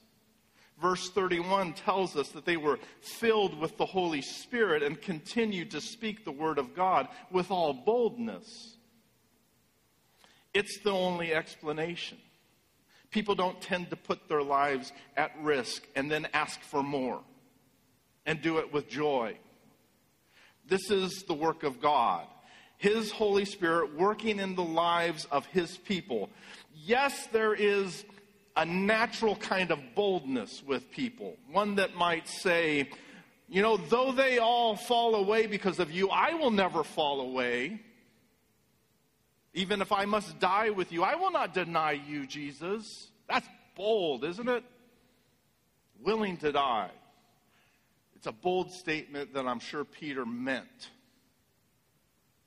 Verse 0.80 1.10
31 1.10 1.72
tells 1.72 2.16
us 2.16 2.28
that 2.28 2.44
they 2.44 2.56
were 2.56 2.78
filled 3.00 3.58
with 3.58 3.76
the 3.76 3.86
Holy 3.86 4.22
Spirit 4.22 4.82
and 4.82 5.00
continued 5.00 5.72
to 5.72 5.80
speak 5.80 6.24
the 6.24 6.30
Word 6.30 6.58
of 6.58 6.74
God 6.74 7.08
with 7.32 7.50
all 7.50 7.72
boldness. 7.72 8.76
It's 10.54 10.78
the 10.80 10.92
only 10.92 11.34
explanation. 11.34 12.18
People 13.10 13.34
don't 13.34 13.60
tend 13.60 13.90
to 13.90 13.96
put 13.96 14.28
their 14.28 14.42
lives 14.42 14.92
at 15.16 15.32
risk 15.40 15.82
and 15.96 16.10
then 16.10 16.28
ask 16.32 16.60
for 16.60 16.82
more 16.82 17.22
and 18.24 18.40
do 18.40 18.58
it 18.58 18.72
with 18.72 18.88
joy. 18.88 19.36
This 20.66 20.90
is 20.90 21.24
the 21.26 21.34
work 21.34 21.62
of 21.64 21.80
God. 21.80 22.26
His 22.76 23.10
Holy 23.10 23.44
Spirit 23.44 23.96
working 23.96 24.38
in 24.38 24.54
the 24.54 24.62
lives 24.62 25.26
of 25.32 25.46
His 25.46 25.76
people. 25.78 26.30
Yes, 26.72 27.26
there 27.32 27.54
is 27.54 28.04
a 28.58 28.66
natural 28.66 29.36
kind 29.36 29.70
of 29.70 29.78
boldness 29.94 30.64
with 30.66 30.90
people. 30.90 31.36
One 31.52 31.76
that 31.76 31.94
might 31.94 32.26
say, 32.26 32.90
you 33.48 33.62
know, 33.62 33.76
though 33.76 34.10
they 34.10 34.38
all 34.38 34.74
fall 34.74 35.14
away 35.14 35.46
because 35.46 35.78
of 35.78 35.92
you, 35.92 36.10
I 36.10 36.34
will 36.34 36.50
never 36.50 36.82
fall 36.82 37.20
away. 37.20 37.80
Even 39.54 39.80
if 39.80 39.92
I 39.92 40.06
must 40.06 40.40
die 40.40 40.70
with 40.70 40.90
you, 40.90 41.04
I 41.04 41.14
will 41.14 41.30
not 41.30 41.54
deny 41.54 41.92
you, 41.92 42.26
Jesus. 42.26 43.12
That's 43.28 43.48
bold, 43.76 44.24
isn't 44.24 44.48
it? 44.48 44.64
Willing 46.02 46.36
to 46.38 46.50
die. 46.50 46.90
It's 48.16 48.26
a 48.26 48.32
bold 48.32 48.72
statement 48.72 49.34
that 49.34 49.46
I'm 49.46 49.60
sure 49.60 49.84
Peter 49.84 50.26
meant, 50.26 50.90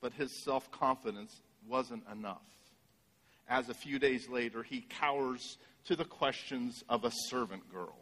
but 0.02 0.12
his 0.12 0.30
self 0.30 0.70
confidence 0.70 1.40
wasn't 1.66 2.02
enough. 2.12 2.42
As 3.52 3.68
a 3.68 3.74
few 3.74 3.98
days 3.98 4.30
later, 4.30 4.62
he 4.62 4.80
cowers 4.88 5.58
to 5.84 5.94
the 5.94 6.06
questions 6.06 6.82
of 6.88 7.04
a 7.04 7.10
servant 7.10 7.70
girl 7.70 7.98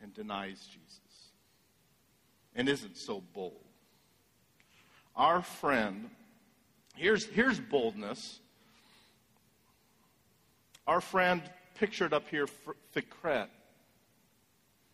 and 0.00 0.14
denies 0.14 0.64
Jesus 0.66 1.32
and 2.54 2.68
isn't 2.68 2.96
so 2.96 3.20
bold. 3.34 3.64
Our 5.16 5.42
friend 5.42 6.08
Here's, 6.94 7.24
here's 7.24 7.58
boldness. 7.58 8.38
Our 10.86 11.00
friend, 11.00 11.42
pictured 11.74 12.12
up 12.12 12.28
here, 12.28 12.46
Fikret, 12.94 13.48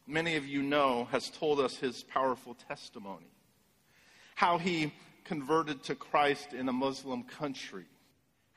many 0.07 0.37
of 0.37 0.47
you 0.47 0.63
know, 0.63 1.07
has 1.11 1.29
told 1.29 1.61
us 1.61 1.77
his 1.77 2.03
powerful 2.03 2.55
testimony. 2.55 3.31
How 4.35 4.57
he 4.57 4.95
converted 5.25 5.83
to 5.85 5.95
Christ 5.95 6.55
in 6.55 6.71
a 6.71 6.73
Muslim 6.73 7.23
country. 7.25 7.85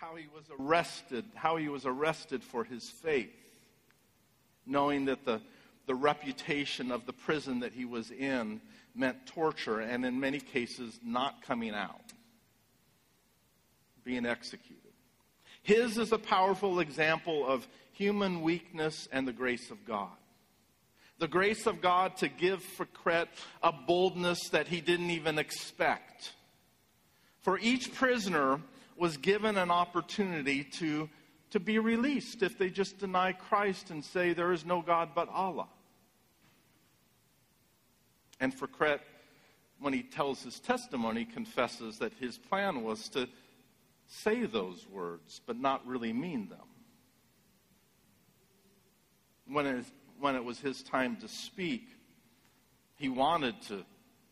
How 0.03 0.15
he 0.15 0.27
was 0.35 0.43
arrested, 0.59 1.23
how 1.33 1.55
he 1.55 1.69
was 1.69 1.85
arrested 1.85 2.43
for 2.43 2.65
his 2.65 2.89
faith, 2.89 3.31
knowing 4.65 5.05
that 5.05 5.23
the, 5.23 5.39
the 5.85 5.95
reputation 5.95 6.91
of 6.91 7.05
the 7.05 7.13
prison 7.13 7.61
that 7.61 7.71
he 7.71 7.85
was 7.85 8.11
in 8.11 8.59
meant 8.93 9.25
torture 9.27 9.79
and 9.79 10.05
in 10.05 10.19
many 10.19 10.41
cases 10.41 10.99
not 11.05 11.41
coming 11.41 11.73
out 11.73 12.11
being 14.03 14.25
executed. 14.25 14.91
His 15.61 15.97
is 15.97 16.11
a 16.11 16.17
powerful 16.17 16.81
example 16.81 17.47
of 17.47 17.65
human 17.93 18.41
weakness 18.41 19.07
and 19.09 19.25
the 19.25 19.31
grace 19.31 19.71
of 19.71 19.85
God. 19.85 20.11
The 21.19 21.29
grace 21.29 21.65
of 21.65 21.79
God 21.79 22.17
to 22.17 22.27
give 22.27 22.61
Fikret 22.77 23.27
a 23.61 23.71
boldness 23.71 24.49
that 24.49 24.67
he 24.67 24.81
didn't 24.81 25.11
even 25.11 25.39
expect. 25.39 26.33
For 27.39 27.57
each 27.57 27.93
prisoner 27.93 28.59
was 28.97 29.17
given 29.17 29.57
an 29.57 29.71
opportunity 29.71 30.63
to, 30.63 31.09
to 31.51 31.59
be 31.59 31.79
released 31.79 32.43
if 32.43 32.57
they 32.57 32.69
just 32.69 32.97
deny 32.99 33.31
Christ 33.31 33.89
and 33.89 34.03
say 34.03 34.33
there 34.33 34.51
is 34.51 34.65
no 34.65 34.81
God 34.81 35.09
but 35.15 35.29
Allah. 35.29 35.67
And 38.39 38.55
Fikret, 38.55 38.99
when 39.79 39.93
he 39.93 40.03
tells 40.03 40.43
his 40.43 40.59
testimony, 40.59 41.25
confesses 41.25 41.99
that 41.99 42.13
his 42.19 42.37
plan 42.37 42.83
was 42.83 43.09
to 43.09 43.27
say 44.07 44.45
those 44.45 44.85
words, 44.87 45.41
but 45.45 45.57
not 45.57 45.85
really 45.87 46.13
mean 46.13 46.49
them. 46.49 46.59
When 49.47 49.65
it, 49.65 49.85
when 50.19 50.35
it 50.35 50.43
was 50.43 50.59
his 50.59 50.83
time 50.83 51.17
to 51.17 51.27
speak, 51.27 51.87
he 52.95 53.09
wanted 53.09 53.61
to 53.63 53.85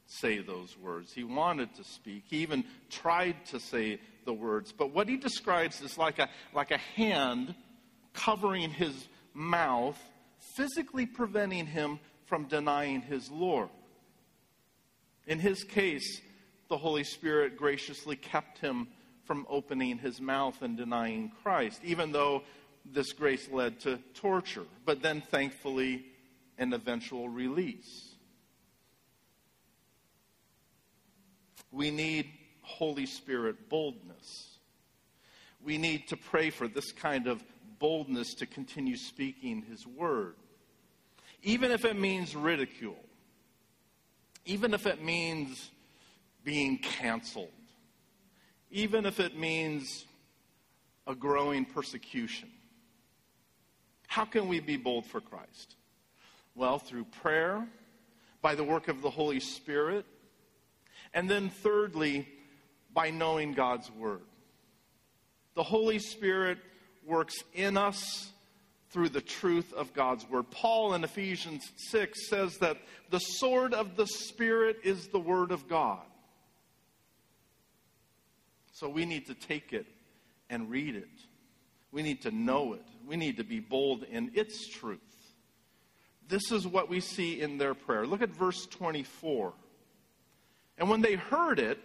say 0.06 0.40
those 0.40 0.78
words. 0.78 1.14
He 1.14 1.24
wanted 1.24 1.74
to 1.76 1.84
speak. 1.84 2.24
He 2.28 2.38
even 2.38 2.66
tried 2.90 3.46
to 3.48 3.60
say 3.60 4.00
the 4.26 4.34
words. 4.34 4.72
But 4.72 4.94
what 4.94 5.08
he 5.08 5.18
describes 5.18 5.82
is 5.82 5.98
like 5.98 6.20
a, 6.20 6.30
like 6.54 6.72
a 6.72 6.78
hand 6.78 7.56
covering 8.14 8.70
his 8.70 9.08
mouth, 9.34 10.00
physically 10.56 11.06
preventing 11.06 11.66
him 11.66 12.00
from 12.26 12.46
denying 12.46 13.02
his 13.02 13.30
Lord. 13.30 13.70
In 15.28 15.40
his 15.40 15.64
case, 15.64 16.22
the 16.70 16.78
Holy 16.78 17.04
Spirit 17.04 17.58
graciously 17.58 18.16
kept 18.16 18.58
him 18.60 18.88
from 19.26 19.46
opening 19.50 19.98
his 19.98 20.20
mouth 20.20 20.62
and 20.62 20.76
denying 20.76 21.32
Christ, 21.44 21.82
even 21.84 22.12
though 22.12 22.44
this 22.86 23.14
grace 23.14 23.48
led 23.52 23.80
to 23.82 24.00
torture, 24.14 24.66
but 24.86 25.02
then 25.02 25.22
thankfully 25.22 26.06
an 26.58 26.74
eventual 26.74 27.30
release. 27.30 28.16
We 31.72 31.92
need 31.92 32.30
Holy 32.72 33.06
Spirit 33.06 33.70
boldness. 33.70 34.58
We 35.64 35.78
need 35.78 36.08
to 36.08 36.18
pray 36.18 36.50
for 36.50 36.68
this 36.68 36.92
kind 36.92 37.28
of 37.28 37.44
boldness 37.80 38.34
to 38.36 38.46
continue 38.46 38.98
speaking 38.98 39.64
His 39.64 39.86
word, 39.86 40.36
even 41.44 41.72
if 41.72 41.86
it 41.86 41.98
means 41.98 42.36
ridicule, 42.36 43.04
even 44.46 44.74
if 44.74 44.88
it 44.88 45.04
means 45.04 45.70
being 46.44 46.80
canceled 46.80 47.50
even 48.72 49.06
if 49.06 49.20
it 49.20 49.38
means 49.38 50.06
a 51.06 51.14
growing 51.14 51.66
persecution. 51.66 52.50
How 54.08 54.26
can 54.26 54.48
we 54.48 54.60
be 54.60 54.78
bold 54.78 55.06
for 55.06 55.22
Christ? 55.22 55.76
Well, 56.56 56.80
through 56.80 57.06
prayer, 57.06 57.68
by 58.42 58.56
the 58.56 58.64
work 58.64 58.88
of 58.88 59.02
the 59.02 59.10
Holy 59.10 59.40
Spirit, 59.40 60.06
and 61.14 61.30
then 61.30 61.50
thirdly, 61.50 62.28
by 62.94 63.10
knowing 63.10 63.54
God's 63.54 63.90
Word. 63.92 64.22
The 65.56 65.64
Holy 65.64 66.00
Spirit 66.00 66.58
works 67.06 67.36
in 67.54 67.78
us 67.78 68.32
through 68.90 69.10
the 69.10 69.22
truth 69.22 69.74
of 69.74 69.94
God's 69.94 70.30
Word. 70.30 70.50
Paul 70.52 70.94
in 70.94 71.04
Ephesians 71.04 71.64
6 71.90 72.30
says 72.30 72.58
that 72.58 72.78
the 73.10 73.20
sword 73.20 73.74
of 73.74 73.96
the 73.96 74.08
Spirit 74.08 74.80
is 74.84 75.08
the 75.08 75.20
Word 75.20 75.52
of 75.52 75.68
God. 75.68 76.02
So 78.74 78.90
we 78.90 79.06
need 79.06 79.28
to 79.28 79.34
take 79.34 79.74
it 79.74 79.86
and 80.50 80.70
read 80.70 80.96
it. 80.96 81.08
We 81.92 82.02
need 82.02 82.22
to 82.24 82.32
know 82.32 82.74
it. 82.74 82.86
We 83.06 83.16
need 83.16 83.38
to 83.38 83.44
be 83.44 83.60
bold 83.60 84.04
in 84.04 84.32
its 84.34 84.68
truth. 84.68 85.00
This 86.28 86.52
is 86.52 86.66
what 86.66 86.90
we 86.90 87.00
see 87.00 87.42
in 87.42 87.58
their 87.58 87.74
prayer. 87.74 88.08
Look 88.08 88.22
at 88.22 88.30
verse 88.30 88.66
24. 88.66 89.54
And 90.78 90.90
when 90.90 91.02
they 91.02 91.16
heard 91.16 91.60
it, 91.60 91.78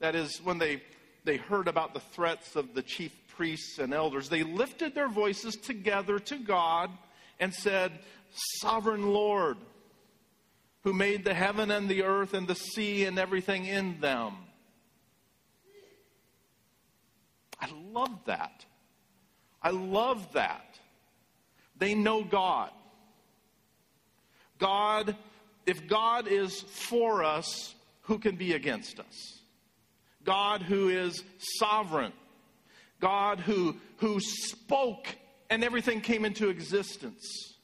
that 0.00 0.14
is, 0.14 0.38
when 0.42 0.58
they, 0.58 0.82
they 1.24 1.36
heard 1.36 1.68
about 1.68 1.94
the 1.94 2.00
threats 2.00 2.56
of 2.56 2.74
the 2.74 2.82
chief 2.82 3.12
priests 3.28 3.78
and 3.78 3.92
elders, 3.92 4.28
they 4.28 4.42
lifted 4.42 4.94
their 4.94 5.08
voices 5.08 5.56
together 5.56 6.18
to 6.18 6.38
God 6.38 6.90
and 7.40 7.52
said, 7.52 7.92
Sovereign 8.60 9.12
Lord, 9.12 9.56
who 10.82 10.92
made 10.92 11.24
the 11.24 11.34
heaven 11.34 11.70
and 11.70 11.88
the 11.88 12.02
earth 12.02 12.34
and 12.34 12.46
the 12.46 12.54
sea 12.54 13.04
and 13.04 13.18
everything 13.18 13.66
in 13.66 14.00
them. 14.00 14.34
I 17.60 17.68
love 17.92 18.24
that. 18.26 18.64
I 19.62 19.70
love 19.70 20.32
that. 20.34 20.78
They 21.76 21.94
know 21.94 22.22
God. 22.22 22.70
God, 24.58 25.16
if 25.66 25.86
God 25.86 26.28
is 26.28 26.60
for 26.60 27.24
us, 27.24 27.74
who 28.02 28.18
can 28.18 28.36
be 28.36 28.54
against 28.54 29.00
us? 29.00 29.37
God 30.24 30.62
who 30.62 30.88
is 30.88 31.22
sovereign. 31.38 32.12
God 33.00 33.40
who, 33.40 33.76
who 33.98 34.20
spoke 34.20 35.06
and 35.50 35.64
everything 35.64 36.00
came 36.00 36.24
into 36.24 36.48
existence. 36.48 37.54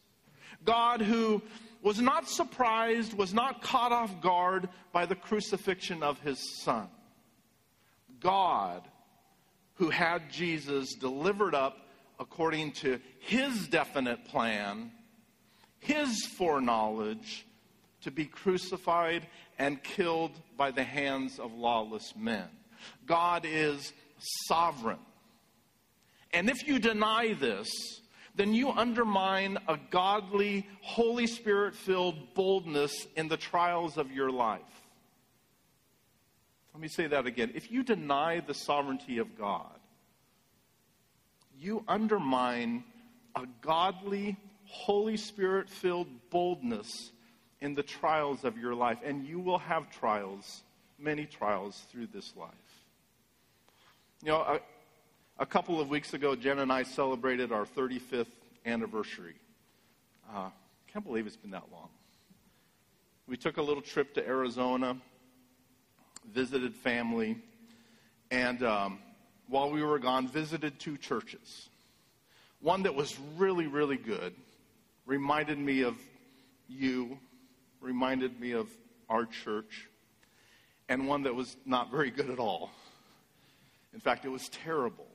God 0.64 1.00
who 1.02 1.42
was 1.82 2.00
not 2.00 2.28
surprised, 2.28 3.12
was 3.12 3.34
not 3.34 3.60
caught 3.60 3.92
off 3.92 4.20
guard 4.22 4.68
by 4.92 5.04
the 5.04 5.14
crucifixion 5.14 6.02
of 6.02 6.18
his 6.20 6.62
son. 6.62 6.88
God 8.20 8.82
who 9.74 9.90
had 9.90 10.30
Jesus 10.30 10.94
delivered 10.94 11.54
up 11.54 11.76
according 12.18 12.72
to 12.72 13.00
his 13.18 13.68
definite 13.68 14.24
plan, 14.26 14.92
his 15.80 16.24
foreknowledge, 16.38 17.46
to 18.04 18.10
be 18.10 18.26
crucified 18.26 19.26
and 19.58 19.82
killed 19.82 20.32
by 20.56 20.70
the 20.70 20.84
hands 20.84 21.38
of 21.38 21.52
lawless 21.52 22.14
men. 22.16 22.46
God 23.06 23.44
is 23.46 23.92
sovereign. 24.46 24.98
And 26.32 26.50
if 26.50 26.66
you 26.66 26.78
deny 26.78 27.34
this, 27.34 27.68
then 28.34 28.52
you 28.52 28.70
undermine 28.70 29.58
a 29.68 29.78
godly, 29.90 30.66
Holy 30.82 31.26
Spirit 31.26 31.74
filled 31.74 32.34
boldness 32.34 33.06
in 33.16 33.28
the 33.28 33.36
trials 33.36 33.96
of 33.96 34.10
your 34.10 34.30
life. 34.30 34.60
Let 36.74 36.82
me 36.82 36.88
say 36.88 37.06
that 37.06 37.26
again. 37.26 37.52
If 37.54 37.70
you 37.70 37.84
deny 37.84 38.40
the 38.40 38.54
sovereignty 38.54 39.18
of 39.18 39.38
God, 39.38 39.78
you 41.56 41.84
undermine 41.86 42.84
a 43.36 43.46
godly, 43.62 44.36
Holy 44.64 45.16
Spirit 45.16 45.70
filled 45.70 46.08
boldness 46.30 47.12
in 47.64 47.74
the 47.74 47.82
trials 47.82 48.44
of 48.44 48.58
your 48.58 48.74
life. 48.74 48.98
And 49.02 49.24
you 49.26 49.40
will 49.40 49.58
have 49.58 49.88
trials, 49.88 50.62
many 50.98 51.24
trials 51.24 51.86
through 51.90 52.08
this 52.08 52.34
life. 52.36 52.50
You 54.22 54.32
know, 54.32 54.40
a, 54.42 54.60
a 55.38 55.46
couple 55.46 55.80
of 55.80 55.88
weeks 55.88 56.12
ago, 56.12 56.36
Jen 56.36 56.58
and 56.58 56.70
I 56.70 56.82
celebrated 56.82 57.52
our 57.52 57.64
35th 57.64 58.26
anniversary. 58.66 59.36
Uh, 60.30 60.50
can't 60.92 61.06
believe 61.06 61.26
it's 61.26 61.36
been 61.36 61.52
that 61.52 61.64
long. 61.72 61.88
We 63.26 63.38
took 63.38 63.56
a 63.56 63.62
little 63.62 63.82
trip 63.82 64.12
to 64.14 64.28
Arizona 64.28 64.98
visited 66.32 66.74
family, 66.74 67.36
and 68.30 68.62
um, 68.62 68.98
while 69.48 69.70
we 69.70 69.82
were 69.82 69.98
gone, 69.98 70.28
visited 70.28 70.78
two 70.78 70.96
churches. 70.98 71.68
One 72.60 72.82
that 72.82 72.94
was 72.94 73.18
really, 73.36 73.66
really 73.66 73.96
good, 73.96 74.34
reminded 75.06 75.58
me 75.58 75.82
of 75.82 75.96
you, 76.68 77.18
reminded 77.84 78.40
me 78.40 78.52
of 78.52 78.68
our 79.08 79.26
church, 79.26 79.88
and 80.88 81.06
one 81.06 81.22
that 81.24 81.34
was 81.34 81.56
not 81.66 81.90
very 81.90 82.10
good 82.10 82.30
at 82.30 82.38
all. 82.38 82.70
In 83.92 84.00
fact, 84.00 84.24
it 84.24 84.30
was 84.30 84.48
terrible. 84.48 85.06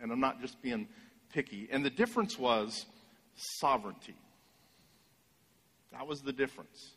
And 0.00 0.10
I'm 0.12 0.20
not 0.20 0.40
just 0.40 0.60
being 0.62 0.88
picky. 1.32 1.68
And 1.70 1.84
the 1.84 1.90
difference 1.90 2.38
was 2.38 2.86
sovereignty. 3.34 4.14
That 5.92 6.06
was 6.06 6.20
the 6.20 6.32
difference. 6.32 6.92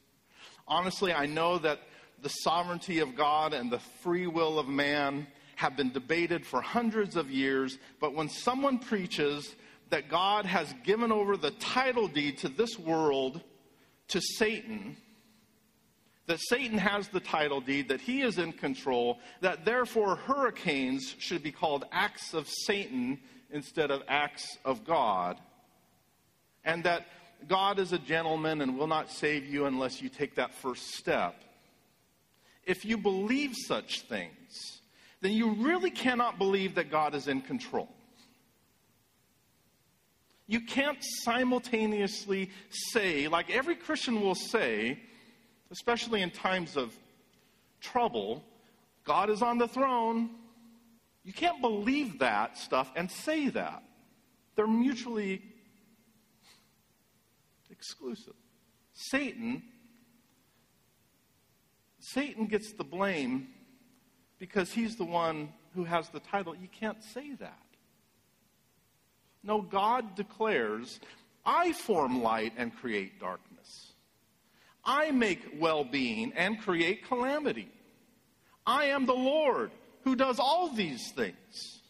Honestly, 0.68 1.14
I 1.14 1.26
know 1.26 1.58
that 1.58 1.80
the 2.22 2.30
sovereignty 2.30 3.00
of 3.00 3.16
God 3.16 3.54
and 3.54 3.72
the 3.72 3.80
free 3.80 4.28
will 4.28 4.60
of 4.60 4.68
man 4.68 5.28
have 5.56 5.76
been 5.76 5.92
debated 5.92 6.46
for 6.46 6.62
hundreds 6.62 7.16
of 7.16 7.30
years, 7.30 7.78
but 8.00 8.14
when 8.14 8.30
someone 8.30 8.80
preaches 8.80 9.56
that 9.90 10.10
God 10.10 10.46
has 10.46 10.74
given 10.84 11.12
over 11.12 11.36
the 11.36 11.52
title 11.52 12.08
deed 12.08 12.38
to 12.40 12.50
this 12.50 12.78
world 12.78 13.42
to 14.10 14.22
Satan, 14.22 14.98
that 16.28 16.40
Satan 16.40 16.78
has 16.78 17.08
the 17.08 17.20
title 17.20 17.62
deed, 17.62 17.90
that 17.90 18.02
he 18.02 18.22
is 18.22 18.38
in 18.38 18.54
control, 18.54 19.20
that 19.42 19.66
therefore 19.66 20.16
hurricanes 20.16 21.16
should 21.18 21.42
be 21.42 21.52
called 21.52 21.86
acts 21.92 22.34
of 22.34 22.48
Satan 22.48 23.20
instead 23.52 23.90
of 23.90 24.04
acts 24.08 24.58
of 24.64 24.86
God, 24.86 25.38
and 26.64 26.84
that 26.84 27.08
God 27.48 27.80
is 27.80 27.94
a 27.94 28.00
gentleman 28.00 28.62
and 28.62 28.78
will 28.78 28.88
not 28.88 29.10
save 29.10 29.46
you 29.46 29.66
unless 29.66 30.02
you 30.02 30.10
take 30.10 30.36
that 30.36 30.54
first 30.54 30.94
step 30.96 31.36
if 32.70 32.86
you 32.86 32.98
believe 32.98 33.56
such 33.56 34.02
things, 34.02 34.82
then 35.22 35.32
you 35.32 35.54
really 35.56 35.90
cannot 35.90 36.38
believe 36.38 36.76
that 36.76 36.92
God 36.92 37.16
is 37.16 37.28
in 37.28 37.42
control. 37.42 37.90
You 40.50 40.62
can't 40.62 40.98
simultaneously 41.02 42.50
say, 42.72 43.28
like 43.28 43.52
every 43.52 43.76
Christian 43.76 44.20
will 44.20 44.34
say, 44.34 45.00
especially 45.70 46.24
in 46.24 46.32
times 46.32 46.76
of 46.76 46.92
trouble, 47.80 48.44
God 49.04 49.30
is 49.30 49.44
on 49.44 49.60
the 49.60 49.68
throne. 49.68 50.32
You 51.24 51.34
can't 51.34 51.62
believe 51.62 52.18
that 52.18 52.58
stuff 52.58 52.92
and 52.96 53.12
say 53.12 53.50
that. 53.50 53.84
They're 54.56 54.66
mutually 54.66 55.44
exclusive. 57.70 58.34
Satan 58.94 59.62
Satan 62.00 62.48
gets 62.48 62.74
the 62.74 62.84
blame 62.84 63.50
because 64.40 64.72
he's 64.72 64.96
the 64.96 65.06
one 65.06 65.54
who 65.76 65.84
has 65.84 66.10
the 66.10 66.20
title. 66.20 66.56
You 66.56 66.70
can't 66.70 67.04
say 67.04 67.36
that. 67.36 67.69
No, 69.44 69.62
God 69.62 70.16
declares, 70.16 71.00
I 71.46 71.74
form 71.74 72.22
light 72.22 72.54
and 72.58 72.76
create 72.76 73.20
darkness. 73.20 73.94
I 74.84 75.12
make 75.12 75.56
well 75.60 75.84
being 75.84 76.34
and 76.34 76.60
create 76.60 77.06
calamity. 77.08 77.70
I 78.66 78.86
am 78.86 79.06
the 79.06 79.14
Lord 79.14 79.72
who 80.04 80.16
does 80.16 80.40
all 80.40 80.70
these 80.70 81.12
things. 81.12 81.82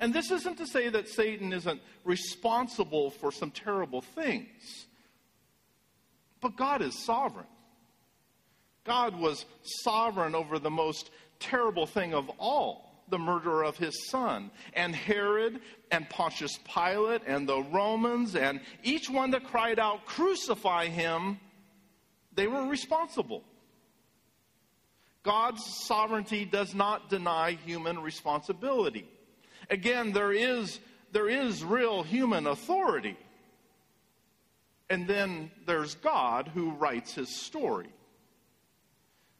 And 0.00 0.12
this 0.12 0.30
isn't 0.30 0.58
to 0.58 0.66
say 0.66 0.88
that 0.88 1.08
Satan 1.08 1.52
isn't 1.52 1.80
responsible 2.04 3.10
for 3.10 3.30
some 3.30 3.50
terrible 3.50 4.02
things, 4.02 4.86
but 6.40 6.56
God 6.56 6.82
is 6.82 6.98
sovereign. 7.04 7.46
God 8.84 9.18
was 9.18 9.46
sovereign 9.62 10.34
over 10.34 10.58
the 10.58 10.70
most 10.70 11.10
terrible 11.40 11.86
thing 11.86 12.12
of 12.12 12.30
all 12.38 13.02
the 13.08 13.18
murder 13.18 13.62
of 13.62 13.76
his 13.76 14.08
son. 14.08 14.50
And 14.74 14.94
Herod 14.94 15.60
and 15.94 16.10
Pontius 16.10 16.58
Pilate 16.64 17.22
and 17.24 17.48
the 17.48 17.62
Romans 17.62 18.34
and 18.34 18.60
each 18.82 19.08
one 19.08 19.30
that 19.30 19.44
cried 19.44 19.78
out, 19.78 20.04
Crucify 20.06 20.86
him, 20.86 21.38
they 22.34 22.48
were 22.48 22.66
responsible. 22.66 23.44
God's 25.22 25.64
sovereignty 25.86 26.44
does 26.44 26.74
not 26.74 27.08
deny 27.08 27.52
human 27.64 28.00
responsibility. 28.00 29.08
Again, 29.70 30.12
there 30.12 30.32
is, 30.32 30.80
there 31.12 31.28
is 31.28 31.64
real 31.64 32.02
human 32.02 32.46
authority. 32.48 33.16
And 34.90 35.06
then 35.06 35.50
there's 35.64 35.94
God 35.94 36.48
who 36.52 36.72
writes 36.72 37.14
his 37.14 37.40
story. 37.40 37.88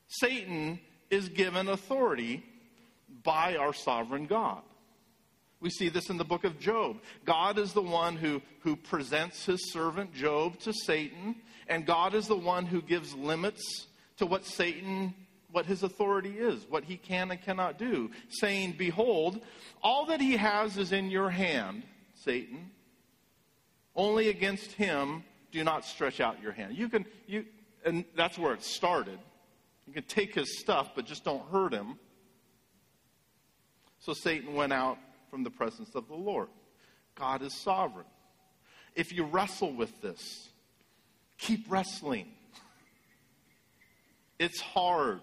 Satan 0.07 0.79
is 1.11 1.29
given 1.29 1.69
authority 1.69 2.45
by 3.25 3.57
our 3.57 3.75
sovereign 3.75 4.27
God. 4.27 4.63
We 5.61 5.71
see 5.71 5.89
this 5.89 6.11
in 6.11 6.19
the 6.19 6.25
book 6.25 6.45
of 6.45 6.59
Job. 6.59 6.99
God 7.25 7.59
is 7.59 7.73
the 7.73 7.83
one 7.83 8.17
who, 8.17 8.43
who 8.61 8.77
presents 8.77 9.47
his 9.47 9.73
servant 9.73 10.13
Job 10.13 10.59
to 10.61 10.73
Satan, 10.73 11.37
and 11.69 11.87
God 11.87 12.15
is 12.15 12.29
the 12.29 12.37
one 12.37 12.67
who 12.67 12.83
gives 12.83 13.15
limits 13.15 13.87
to 14.19 14.27
what 14.27 14.45
Satan, 14.45 15.15
what 15.51 15.67
his 15.67 15.83
authority 15.83 16.39
is, 16.39 16.67
what 16.69 16.85
he 16.85 16.97
can 16.97 17.31
and 17.31 17.41
cannot 17.41 17.79
do, 17.79 18.11
saying, 18.29 18.75
Behold, 18.77 19.41
all 19.83 20.07
that 20.07 20.21
he 20.21 20.37
has 20.37 20.77
is 20.77 20.93
in 20.93 21.11
your 21.11 21.31
hand, 21.31 21.83
Satan. 22.15 22.71
Only 23.97 24.29
against 24.29 24.73
him 24.73 25.25
do 25.53 25.63
not 25.63 25.85
stretch 25.85 26.21
out 26.21 26.43
your 26.43 26.53
hand. 26.53 26.77
You 26.77 26.89
can, 26.89 27.07
you, 27.27 27.47
and 27.85 28.05
that's 28.17 28.37
where 28.37 28.53
it 28.53 28.63
started. 28.63 29.19
You 29.87 29.93
can 29.93 30.03
take 30.05 30.35
his 30.35 30.59
stuff, 30.59 30.91
but 30.95 31.07
just 31.07 31.25
don't 31.25 31.47
hurt 31.51 31.73
him. 31.73 31.99
So 34.01 34.13
Satan 34.13 34.55
went 34.55 34.73
out 34.73 34.99
from 35.35 35.43
the 35.43 35.51
presence 35.51 35.97
of 35.97 36.07
the 36.07 36.15
Lord. 36.15 36.47
God 37.17 37.43
is 37.43 37.53
sovereign. 37.53 38.07
If 38.95 39.13
you 39.13 39.25
wrestle 39.25 39.73
with 39.73 40.01
this, 40.01 40.49
keep 41.39 41.69
wrestling. 41.69 42.29
It's 44.39 44.61
hard. 44.61 45.23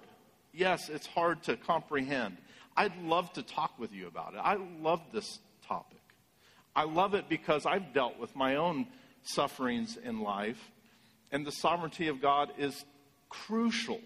Yes, 0.51 0.89
it's 0.89 1.07
hard 1.07 1.43
to 1.43 1.55
comprehend. 1.55 2.35
I'd 2.75 3.01
love 3.03 3.31
to 3.33 3.41
talk 3.41 3.79
with 3.79 3.93
you 3.93 4.07
about 4.07 4.33
it. 4.33 4.41
I 4.43 4.57
love 4.81 4.99
this 5.13 5.39
topic. 5.65 6.01
I 6.75 6.83
love 6.83 7.13
it 7.13 7.29
because 7.29 7.65
I've 7.65 7.93
dealt 7.93 8.19
with 8.19 8.35
my 8.35 8.57
own 8.57 8.87
sufferings 9.23 9.95
in 9.95 10.19
life, 10.19 10.59
and 11.31 11.47
the 11.47 11.53
sovereignty 11.53 12.09
of 12.09 12.21
God 12.21 12.51
is 12.57 12.83
crucial. 13.29 14.01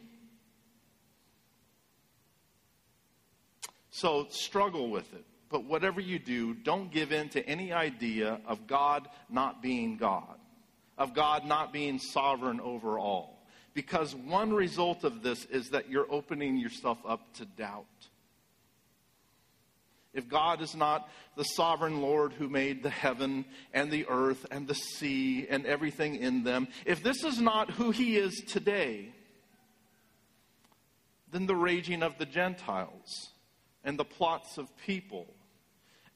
So 3.90 4.28
struggle 4.30 4.92
with 4.92 5.12
it. 5.16 5.26
But 5.50 5.66
whatever 5.66 6.02
you 6.02 6.20
do, 6.20 6.54
don't 6.54 6.92
give 6.92 7.12
in 7.12 7.30
to 7.30 7.48
any 7.48 7.72
idea 7.72 8.40
of 8.48 8.68
God 8.68 9.08
not 9.30 9.62
being 9.62 9.98
God, 9.98 10.38
of 10.98 11.14
God 11.14 11.46
not 11.46 11.72
being 11.72 12.00
sovereign 12.00 12.60
over 12.60 12.98
all. 12.98 13.46
Because 13.74 14.16
one 14.16 14.54
result 14.54 15.04
of 15.04 15.22
this 15.22 15.46
is 15.46 15.70
that 15.70 15.90
you're 15.90 16.10
opening 16.10 16.58
yourself 16.58 16.98
up 17.06 17.34
to 17.36 17.46
doubt. 17.46 17.86
If 20.14 20.30
God 20.30 20.62
is 20.62 20.74
not 20.74 21.10
the 21.36 21.44
sovereign 21.44 22.02
Lord 22.02 22.32
who 22.32 22.48
made 22.48 22.82
the 22.82 22.90
heaven 22.90 23.44
and 23.74 23.92
the 23.92 24.06
earth 24.08 24.46
and 24.50 24.66
the 24.66 24.74
sea 24.74 25.46
and 25.50 25.66
everything 25.66 26.16
in 26.16 26.46
them, 26.46 26.70
if 26.86 27.04
this 27.04 27.26
is 27.26 27.42
not 27.42 27.72
who 27.72 27.92
He 27.92 28.16
is 28.16 28.42
today, 28.48 29.10
then 31.32 31.48
the 31.48 31.56
raging 31.56 32.02
of 32.02 32.18
the 32.18 32.26
Gentiles 32.26 33.32
and 33.84 34.00
the 34.00 34.06
plots 34.06 34.58
of 34.58 34.76
people 34.78 35.28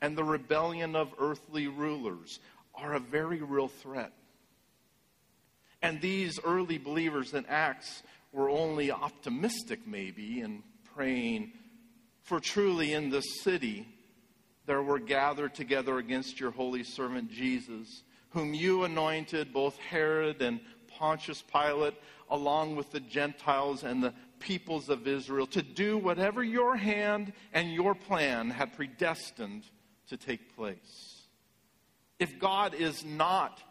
and 0.02 0.18
the 0.18 0.24
rebellion 0.24 0.96
of 0.96 1.14
earthly 1.20 1.68
rulers 1.68 2.40
are 2.76 2.94
a 2.94 3.00
very 3.00 3.42
real 3.42 3.68
threat. 3.68 4.14
And 5.82 6.02
these 6.02 6.40
early 6.44 6.78
believers 6.78 7.34
in 7.34 7.46
Acts 7.48 8.04
were 8.32 8.50
only 8.50 8.92
optimistic, 8.92 9.88
maybe, 9.88 10.42
in 10.42 10.64
praying, 10.94 11.54
for 12.24 12.40
truly 12.40 12.94
in 12.94 13.10
this 13.10 13.42
city 13.42 13.88
there 14.66 14.84
were 14.84 15.00
gathered 15.00 15.56
together 15.56 15.98
against 15.98 16.40
your 16.40 16.52
holy 16.52 16.84
servant 16.84 17.32
Jesus, 17.32 18.04
whom 18.30 18.54
you 18.54 18.84
anointed, 18.84 19.52
both 19.52 19.76
Herod 19.78 20.44
and 20.44 20.60
Pontius 20.88 21.42
Pilate, 21.42 21.96
along 22.30 22.76
with 22.76 22.92
the 22.92 23.00
Gentiles 23.00 23.84
and 23.84 24.04
the 24.04 24.14
peoples 24.38 24.90
of 24.90 25.08
Israel, 25.08 25.48
to 25.48 25.64
do 25.64 25.98
whatever 25.98 26.44
your 26.44 26.76
hand 26.76 27.34
and 27.52 27.74
your 27.74 27.96
plan 27.96 28.52
had 28.52 28.76
predestined 28.76 29.64
to 30.10 30.18
take 30.18 30.56
place. 30.56 31.24
If 32.20 32.40
God 32.40 32.74
is 32.74 33.06
not 33.06 33.62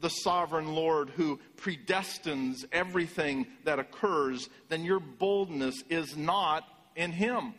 the 0.00 0.08
sovereign 0.08 0.74
Lord 0.74 1.10
who 1.10 1.40
predestines 1.56 2.64
everything 2.72 3.46
that 3.64 3.78
occurs, 3.78 4.48
then 4.68 4.84
your 4.84 5.00
boldness 5.00 5.82
is 5.88 6.16
not 6.16 6.64
in 6.96 7.12
Him. 7.12 7.54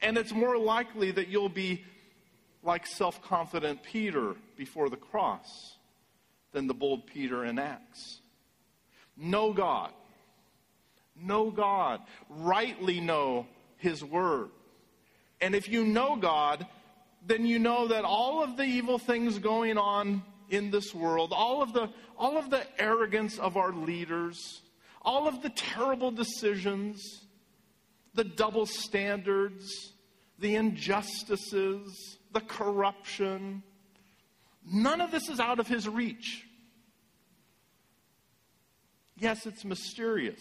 And 0.00 0.16
it's 0.16 0.32
more 0.32 0.56
likely 0.56 1.10
that 1.12 1.28
you'll 1.28 1.48
be 1.48 1.84
like 2.62 2.86
self 2.86 3.22
confident 3.22 3.82
Peter 3.82 4.34
before 4.56 4.88
the 4.88 4.96
cross 4.96 5.76
than 6.52 6.66
the 6.66 6.74
bold 6.74 7.06
Peter 7.06 7.44
in 7.44 7.58
Acts. 7.58 8.20
Know 9.16 9.52
God. 9.52 9.92
Know 11.20 11.50
God. 11.50 12.00
Rightly 12.28 13.00
know 13.00 13.46
His 13.76 14.04
Word. 14.04 14.50
And 15.40 15.54
if 15.54 15.68
you 15.68 15.84
know 15.84 16.16
God, 16.16 16.66
then 17.26 17.46
you 17.46 17.58
know 17.58 17.88
that 17.88 18.04
all 18.04 18.42
of 18.42 18.56
the 18.56 18.64
evil 18.64 18.98
things 18.98 19.38
going 19.38 19.78
on 19.78 20.22
in 20.48 20.70
this 20.70 20.94
world, 20.94 21.32
all 21.32 21.62
of 21.62 21.72
the, 21.72 21.90
all 22.16 22.36
of 22.36 22.50
the 22.50 22.66
arrogance 22.80 23.38
of 23.38 23.56
our 23.56 23.72
leaders, 23.72 24.62
all 25.02 25.28
of 25.28 25.42
the 25.42 25.50
terrible 25.50 26.10
decisions, 26.10 27.26
the 28.14 28.24
double 28.24 28.66
standards, 28.66 29.92
the 30.38 30.56
injustices, 30.56 32.18
the 32.32 32.40
corruption, 32.40 33.62
none 34.70 35.00
of 35.00 35.10
this 35.10 35.28
is 35.28 35.38
out 35.38 35.58
of 35.60 35.68
his 35.68 35.88
reach. 35.88 36.46
Yes, 39.16 39.46
it's 39.46 39.64
mysterious, 39.64 40.40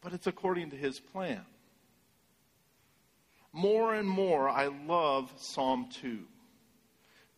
but 0.00 0.12
it's 0.12 0.26
according 0.26 0.70
to 0.70 0.76
his 0.76 1.00
plan 1.00 1.44
more 3.54 3.94
and 3.94 4.08
more, 4.08 4.48
I 4.48 4.66
love 4.66 5.32
Psalm 5.36 5.88
2, 6.02 6.18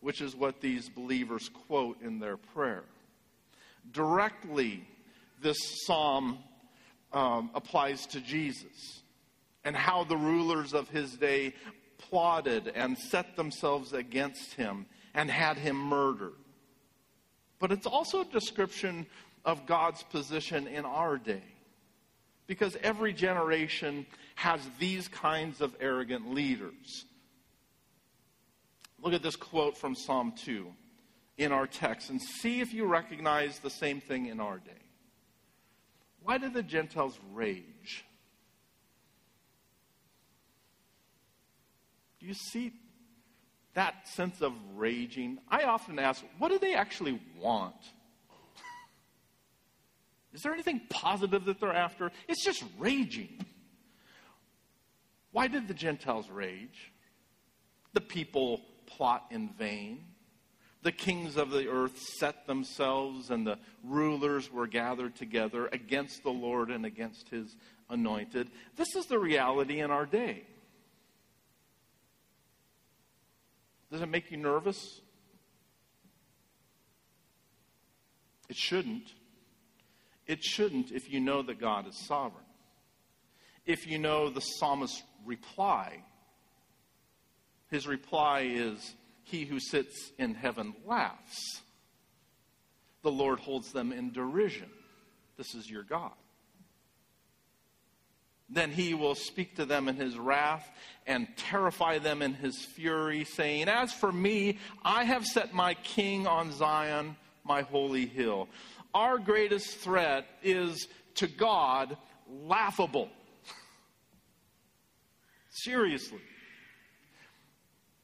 which 0.01 0.19
is 0.19 0.35
what 0.35 0.59
these 0.59 0.89
believers 0.89 1.49
quote 1.67 2.01
in 2.01 2.19
their 2.19 2.37
prayer. 2.37 2.83
Directly, 3.91 4.83
this 5.41 5.57
psalm 5.85 6.39
um, 7.13 7.51
applies 7.53 8.07
to 8.07 8.19
Jesus 8.19 9.03
and 9.63 9.75
how 9.75 10.03
the 10.03 10.17
rulers 10.17 10.73
of 10.73 10.89
his 10.89 11.15
day 11.17 11.53
plotted 11.99 12.69
and 12.69 12.97
set 12.97 13.35
themselves 13.35 13.93
against 13.93 14.55
him 14.55 14.87
and 15.13 15.29
had 15.29 15.57
him 15.57 15.75
murdered. 15.75 16.33
But 17.59 17.71
it's 17.71 17.85
also 17.85 18.21
a 18.21 18.25
description 18.25 19.05
of 19.45 19.67
God's 19.67 20.01
position 20.03 20.67
in 20.67 20.83
our 20.83 21.17
day. 21.17 21.43
Because 22.47 22.77
every 22.81 23.13
generation 23.13 24.05
has 24.35 24.61
these 24.79 25.07
kinds 25.07 25.61
of 25.61 25.75
arrogant 25.79 26.33
leaders. 26.33 27.05
Look 29.01 29.13
at 29.13 29.21
this 29.21 29.35
quote 29.35 29.77
from 29.77 29.95
Psalm 29.95 30.33
2 30.43 30.67
in 31.37 31.51
our 31.51 31.67
text 31.67 32.09
and 32.09 32.21
see 32.21 32.61
if 32.61 32.73
you 32.73 32.85
recognize 32.85 33.59
the 33.59 33.69
same 33.69 34.01
thing 34.01 34.25
in 34.27 34.39
our 34.39 34.57
day. 34.57 34.71
Why 36.23 36.37
did 36.37 36.53
the 36.53 36.63
Gentiles 36.63 37.17
rage? 37.33 38.05
Do 42.19 42.25
you 42.25 42.33
see 42.33 42.73
that 43.75 44.07
sense 44.07 44.41
of 44.41 44.53
raging? 44.75 45.37
I 45.49 45.63
often 45.63 45.99
ask, 45.99 46.23
what 46.39 46.49
do 46.49 46.57
they 46.57 46.73
actually 46.73 47.21
want? 47.37 47.75
Is 50.37 50.43
there 50.43 50.53
anything 50.53 50.81
positive 50.87 51.45
that 51.45 51.59
they're 51.59 51.73
after? 51.73 52.11
It's 52.27 52.45
just 52.45 52.63
raging. 52.77 53.43
Why 55.31 55.47
did 55.47 55.67
the 55.67 55.73
Gentiles 55.73 56.29
rage? 56.29 56.91
The 57.93 58.01
people 58.01 58.61
plot 58.85 59.25
in 59.31 59.49
vain. 59.57 60.05
The 60.83 60.91
kings 60.91 61.37
of 61.37 61.49
the 61.49 61.67
earth 61.67 61.97
set 62.19 62.45
themselves, 62.45 63.31
and 63.31 63.47
the 63.47 63.57
rulers 63.83 64.51
were 64.53 64.67
gathered 64.67 65.15
together 65.15 65.69
against 65.71 66.21
the 66.21 66.29
Lord 66.29 66.69
and 66.69 66.85
against 66.85 67.29
his 67.29 67.55
anointed. 67.89 68.51
This 68.75 68.95
is 68.95 69.07
the 69.07 69.17
reality 69.17 69.79
in 69.79 69.89
our 69.89 70.05
day. 70.05 70.43
Does 73.91 74.01
it 74.03 74.09
make 74.09 74.29
you 74.29 74.37
nervous? 74.37 75.01
It 78.49 78.55
shouldn't. 78.55 79.13
It 80.27 80.43
shouldn't 80.43 80.91
if 80.91 81.11
you 81.11 81.19
know 81.19 81.41
that 81.41 81.59
God 81.59 81.87
is 81.87 81.97
sovereign. 82.05 82.43
If 83.65 83.87
you 83.87 83.97
know 83.97 84.29
the 84.29 84.41
psalmist's 84.41 85.03
reply, 85.25 86.03
his 87.69 87.87
reply 87.87 88.41
is, 88.41 88.95
He 89.23 89.45
who 89.45 89.59
sits 89.59 90.11
in 90.17 90.35
heaven 90.35 90.73
laughs. 90.85 91.61
The 93.03 93.11
Lord 93.11 93.39
holds 93.39 93.71
them 93.71 93.91
in 93.91 94.11
derision. 94.11 94.69
This 95.37 95.53
is 95.53 95.69
your 95.69 95.83
God. 95.83 96.13
Then 98.49 98.71
he 98.71 98.93
will 98.93 99.15
speak 99.15 99.57
to 99.57 99.65
them 99.65 99.89
in 99.89 99.97
his 99.97 100.17
wrath 100.17 100.65
and 101.05 101.27
terrify 101.35 101.99
them 101.99 102.21
in 102.21 102.33
his 102.33 102.57
fury, 102.63 103.25
saying, 103.25 103.67
As 103.67 103.91
for 103.91 104.11
me, 104.11 104.57
I 104.83 105.03
have 105.03 105.25
set 105.25 105.53
my 105.53 105.73
king 105.73 106.25
on 106.25 106.53
Zion, 106.53 107.17
my 107.43 107.63
holy 107.63 108.05
hill 108.05 108.47
our 108.97 109.19
greatest 109.19 109.77
threat 109.77 110.25
is 110.41 110.87
to 111.13 111.27
God 111.27 111.95
laughable. 112.27 113.09
Seriously. 115.51 116.21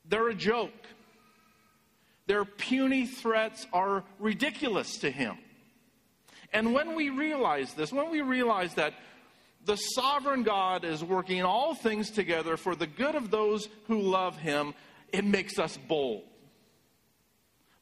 they're 0.06 0.30
a 0.30 0.36
joke. 0.36 0.86
Their 2.28 2.46
puny 2.46 3.08
threats 3.08 3.66
are 3.74 4.04
ridiculous 4.20 5.00
to 5.00 5.10
him. 5.10 5.36
And 6.54 6.76
when 6.76 6.94
we 6.94 7.10
realize 7.10 7.74
this, 7.74 7.91
when 7.91 8.12
we 8.12 8.22
realize 8.22 8.76
that 8.76 8.94
the 9.66 9.76
sovereign 9.76 10.44
God 10.44 10.86
is 10.86 11.04
working 11.04 11.41
all 11.41 11.74
things 11.74 12.12
together 12.12 12.56
for 12.56 12.76
the 12.76 12.86
good 12.86 13.16
of 13.16 13.32
those 13.32 13.68
who 13.88 14.00
love 14.00 14.38
him, 14.38 14.76
it 15.12 15.26
makes 15.26 15.58
us 15.58 15.76
bold. 15.88 16.22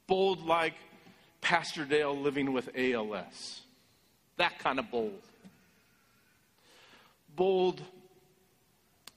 Bold 0.08 0.46
like 0.46 0.76
Pastor 1.42 1.86
Dale 1.86 2.18
living 2.18 2.54
with 2.54 2.70
ALS. 2.76 3.62
That 4.38 4.60
kind 4.60 4.80
of 4.80 4.90
bold. 4.90 5.22
Bold 7.36 7.82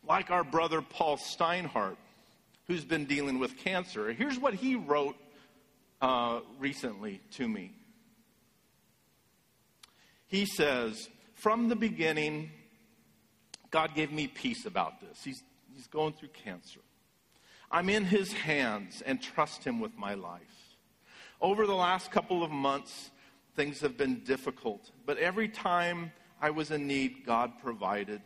like 0.06 0.30
our 0.30 0.44
brother 0.44 0.82
Paul 0.82 1.16
Steinhardt, 1.16 1.96
who's 2.66 2.84
been 2.84 3.06
dealing 3.06 3.38
with 3.38 3.56
cancer. 3.58 4.12
Here's 4.12 4.38
what 4.38 4.54
he 4.54 4.74
wrote 4.76 5.16
uh, 6.00 6.40
recently 6.58 7.20
to 7.32 7.48
me. 7.48 7.72
He 10.28 10.46
says, 10.46 11.08
From 11.34 11.68
the 11.68 11.76
beginning, 11.76 12.50
God 13.70 13.94
gave 13.94 14.12
me 14.12 14.26
peace 14.26 14.66
about 14.66 15.00
this. 15.00 15.22
He's, 15.24 15.42
he's 15.74 15.86
going 15.86 16.12
through 16.12 16.28
cancer. 16.28 16.80
I'm 17.70 17.88
in 17.88 18.04
his 18.04 18.32
hands 18.32 19.02
and 19.04 19.20
trust 19.20 19.64
him 19.64 19.80
with 19.80 19.96
my 19.96 20.14
life. 20.14 20.63
Over 21.44 21.66
the 21.66 21.74
last 21.74 22.10
couple 22.10 22.42
of 22.42 22.50
months, 22.50 23.10
things 23.54 23.82
have 23.82 23.98
been 23.98 24.20
difficult, 24.20 24.90
but 25.04 25.18
every 25.18 25.46
time 25.46 26.10
I 26.40 26.48
was 26.48 26.70
in 26.70 26.86
need, 26.86 27.26
God 27.26 27.58
provided. 27.62 28.22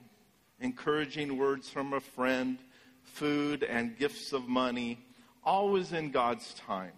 Encouraging 0.60 1.36
words 1.36 1.68
from 1.68 1.94
a 1.94 2.00
friend, 2.00 2.58
food, 3.02 3.64
and 3.64 3.98
gifts 3.98 4.32
of 4.32 4.46
money, 4.46 5.04
always 5.42 5.92
in 5.92 6.12
God's 6.12 6.54
time. 6.54 6.92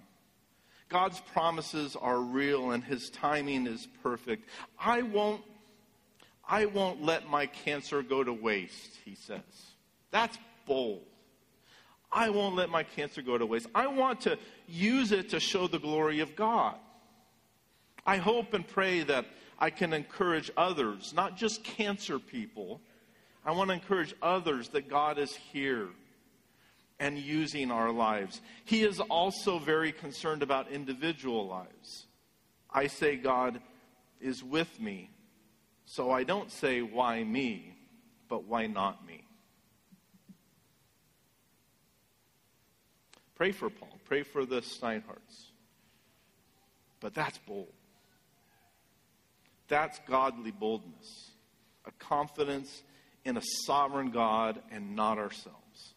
God's 0.90 1.20
promises 1.20 1.96
are 1.96 2.20
real 2.20 2.72
and 2.72 2.84
his 2.84 3.08
timing 3.08 3.66
is 3.66 3.88
perfect. 4.02 4.46
I 4.78 5.00
won't 5.00 5.40
I 6.46 6.66
won't 6.66 7.02
let 7.02 7.30
my 7.30 7.46
cancer 7.46 8.02
go 8.02 8.22
to 8.22 8.32
waste, 8.34 8.98
he 9.06 9.14
says. 9.14 9.40
That's 10.10 10.36
bold. 10.66 11.00
I 12.12 12.30
won't 12.30 12.56
let 12.56 12.70
my 12.70 12.82
cancer 12.82 13.22
go 13.22 13.38
to 13.38 13.46
waste. 13.46 13.68
I 13.74 13.86
want 13.86 14.20
to 14.22 14.36
use 14.70 15.12
it 15.12 15.30
to 15.30 15.40
show 15.40 15.66
the 15.66 15.78
glory 15.78 16.20
of 16.20 16.36
God. 16.36 16.76
I 18.06 18.16
hope 18.16 18.54
and 18.54 18.66
pray 18.66 19.02
that 19.02 19.26
I 19.58 19.70
can 19.70 19.92
encourage 19.92 20.50
others, 20.56 21.12
not 21.14 21.36
just 21.36 21.62
cancer 21.62 22.18
people. 22.18 22.80
I 23.44 23.52
want 23.52 23.68
to 23.68 23.74
encourage 23.74 24.14
others 24.22 24.68
that 24.70 24.88
God 24.88 25.18
is 25.18 25.34
here 25.34 25.88
and 26.98 27.18
using 27.18 27.70
our 27.70 27.90
lives. 27.90 28.40
He 28.64 28.82
is 28.82 29.00
also 29.00 29.58
very 29.58 29.92
concerned 29.92 30.42
about 30.42 30.70
individual 30.70 31.46
lives. 31.46 32.06
I 32.70 32.86
say 32.86 33.16
God 33.16 33.60
is 34.20 34.44
with 34.44 34.80
me, 34.80 35.10
so 35.84 36.10
I 36.10 36.24
don't 36.24 36.52
say 36.52 36.82
why 36.82 37.24
me, 37.24 37.74
but 38.28 38.44
why 38.44 38.66
not 38.66 39.06
me? 39.06 39.19
Pray 43.40 43.52
for 43.52 43.70
Paul, 43.70 43.98
pray 44.04 44.22
for 44.22 44.44
the 44.44 44.60
Steinhardts. 44.60 45.46
But 47.00 47.14
that's 47.14 47.38
bold. 47.38 47.72
That's 49.66 49.98
godly 50.06 50.50
boldness, 50.50 51.30
a 51.86 51.92
confidence 51.92 52.82
in 53.24 53.38
a 53.38 53.42
sovereign 53.64 54.10
God 54.10 54.60
and 54.70 54.94
not 54.94 55.16
ourselves. 55.16 55.94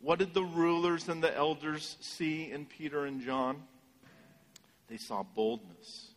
What 0.00 0.18
did 0.18 0.34
the 0.34 0.42
rulers 0.42 1.08
and 1.08 1.22
the 1.22 1.32
elders 1.32 1.96
see 2.00 2.50
in 2.50 2.66
Peter 2.66 3.04
and 3.04 3.20
John? 3.20 3.62
They 4.88 4.96
saw 4.96 5.22
boldness. 5.22 6.10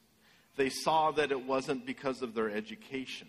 They 0.56 0.70
saw 0.70 1.12
that 1.12 1.32
it 1.32 1.46
wasn't 1.46 1.86
because 1.86 2.24
of 2.24 2.34
their 2.34 2.50
education. 2.50 3.28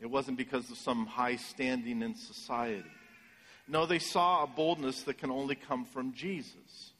It 0.00 0.06
wasn't 0.06 0.38
because 0.38 0.70
of 0.70 0.78
some 0.78 1.04
high 1.04 1.36
standing 1.36 2.00
in 2.00 2.14
society. 2.14 2.95
No, 3.68 3.84
they 3.86 3.98
saw 3.98 4.44
a 4.44 4.46
boldness 4.46 5.02
that 5.02 5.18
can 5.18 5.30
only 5.30 5.54
come 5.54 5.84
from 5.84 6.12
Jesus. 6.12 6.92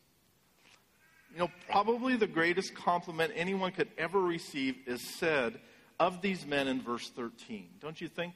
You 1.32 1.38
know, 1.40 1.50
probably 1.68 2.16
the 2.16 2.26
greatest 2.26 2.74
compliment 2.74 3.32
anyone 3.36 3.72
could 3.72 3.90
ever 3.98 4.20
receive 4.20 4.76
is 4.86 5.00
said 5.18 5.60
of 6.00 6.22
these 6.22 6.46
men 6.46 6.66
in 6.66 6.80
verse 6.80 7.10
13. 7.10 7.68
Don't 7.80 8.00
you 8.00 8.08
think? 8.08 8.34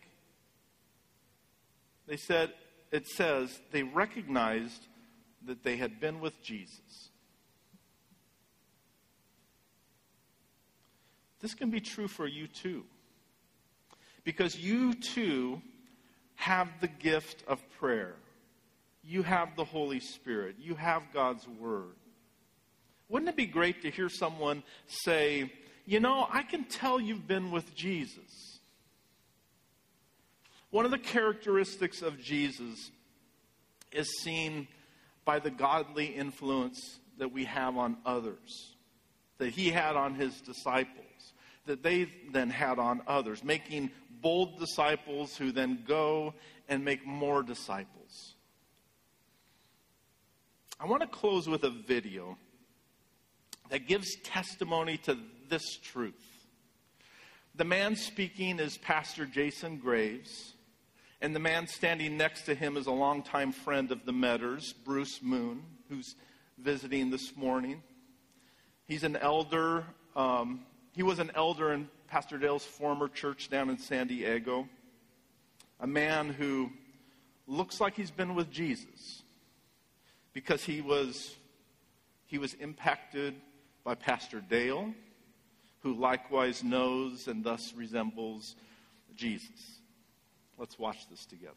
They 2.06 2.16
said, 2.16 2.52
it 2.92 3.06
says 3.06 3.58
they 3.72 3.82
recognized 3.82 4.86
that 5.46 5.62
they 5.62 5.76
had 5.76 6.00
been 6.00 6.20
with 6.20 6.42
Jesus. 6.42 7.10
This 11.40 11.54
can 11.54 11.70
be 11.70 11.80
true 11.80 12.08
for 12.08 12.26
you 12.26 12.46
too. 12.46 12.84
Because 14.24 14.56
you 14.56 14.92
too 14.94 15.62
have 16.40 16.68
the 16.80 16.88
gift 16.88 17.44
of 17.46 17.60
prayer. 17.78 18.14
You 19.04 19.22
have 19.22 19.56
the 19.56 19.64
Holy 19.64 20.00
Spirit. 20.00 20.56
You 20.58 20.74
have 20.74 21.02
God's 21.12 21.46
Word. 21.46 21.96
Wouldn't 23.10 23.28
it 23.28 23.36
be 23.36 23.44
great 23.44 23.82
to 23.82 23.90
hear 23.90 24.08
someone 24.08 24.62
say, 24.86 25.52
You 25.84 26.00
know, 26.00 26.26
I 26.30 26.42
can 26.42 26.64
tell 26.64 26.98
you've 26.98 27.28
been 27.28 27.50
with 27.50 27.74
Jesus. 27.74 28.58
One 30.70 30.86
of 30.86 30.90
the 30.90 30.98
characteristics 30.98 32.00
of 32.00 32.18
Jesus 32.18 32.90
is 33.92 34.08
seen 34.22 34.66
by 35.26 35.40
the 35.40 35.50
godly 35.50 36.06
influence 36.06 37.00
that 37.18 37.32
we 37.32 37.44
have 37.44 37.76
on 37.76 37.98
others, 38.06 38.74
that 39.36 39.50
he 39.50 39.68
had 39.68 39.94
on 39.94 40.14
his 40.14 40.40
disciples, 40.40 41.34
that 41.70 41.84
they 41.84 42.08
then 42.32 42.50
had 42.50 42.80
on 42.80 43.00
others, 43.06 43.44
making 43.44 43.90
bold 44.20 44.58
disciples 44.58 45.36
who 45.36 45.52
then 45.52 45.84
go 45.86 46.34
and 46.68 46.84
make 46.84 47.06
more 47.06 47.44
disciples. 47.44 48.34
I 50.80 50.86
want 50.86 51.02
to 51.02 51.06
close 51.06 51.48
with 51.48 51.62
a 51.62 51.70
video 51.70 52.36
that 53.68 53.86
gives 53.86 54.16
testimony 54.24 54.96
to 55.04 55.16
this 55.48 55.78
truth. 55.78 56.48
The 57.54 57.64
man 57.64 57.94
speaking 57.94 58.58
is 58.58 58.76
Pastor 58.76 59.24
Jason 59.24 59.78
Graves. 59.78 60.54
And 61.22 61.36
the 61.36 61.40
man 61.40 61.68
standing 61.68 62.16
next 62.16 62.46
to 62.46 62.54
him 62.56 62.76
is 62.76 62.88
a 62.88 62.92
longtime 62.92 63.52
friend 63.52 63.92
of 63.92 64.06
the 64.06 64.12
Metters, 64.12 64.74
Bruce 64.84 65.20
Moon, 65.22 65.62
who's 65.88 66.16
visiting 66.58 67.10
this 67.10 67.36
morning. 67.36 67.80
He's 68.88 69.04
an 69.04 69.14
elder. 69.16 69.84
Um, 70.16 70.62
he 70.92 71.02
was 71.02 71.18
an 71.18 71.30
elder 71.34 71.72
in 71.72 71.88
Pastor 72.08 72.38
Dale's 72.38 72.64
former 72.64 73.08
church 73.08 73.48
down 73.48 73.70
in 73.70 73.78
San 73.78 74.06
Diego. 74.08 74.68
A 75.78 75.86
man 75.86 76.28
who 76.30 76.70
looks 77.46 77.80
like 77.80 77.94
he's 77.94 78.10
been 78.10 78.34
with 78.34 78.50
Jesus 78.50 79.22
because 80.32 80.64
he 80.64 80.80
was, 80.80 81.34
he 82.26 82.38
was 82.38 82.54
impacted 82.54 83.34
by 83.84 83.94
Pastor 83.94 84.40
Dale, 84.40 84.92
who 85.80 85.94
likewise 85.94 86.62
knows 86.62 87.28
and 87.28 87.42
thus 87.42 87.72
resembles 87.74 88.56
Jesus. 89.16 89.78
Let's 90.58 90.78
watch 90.78 91.08
this 91.08 91.24
together. 91.24 91.54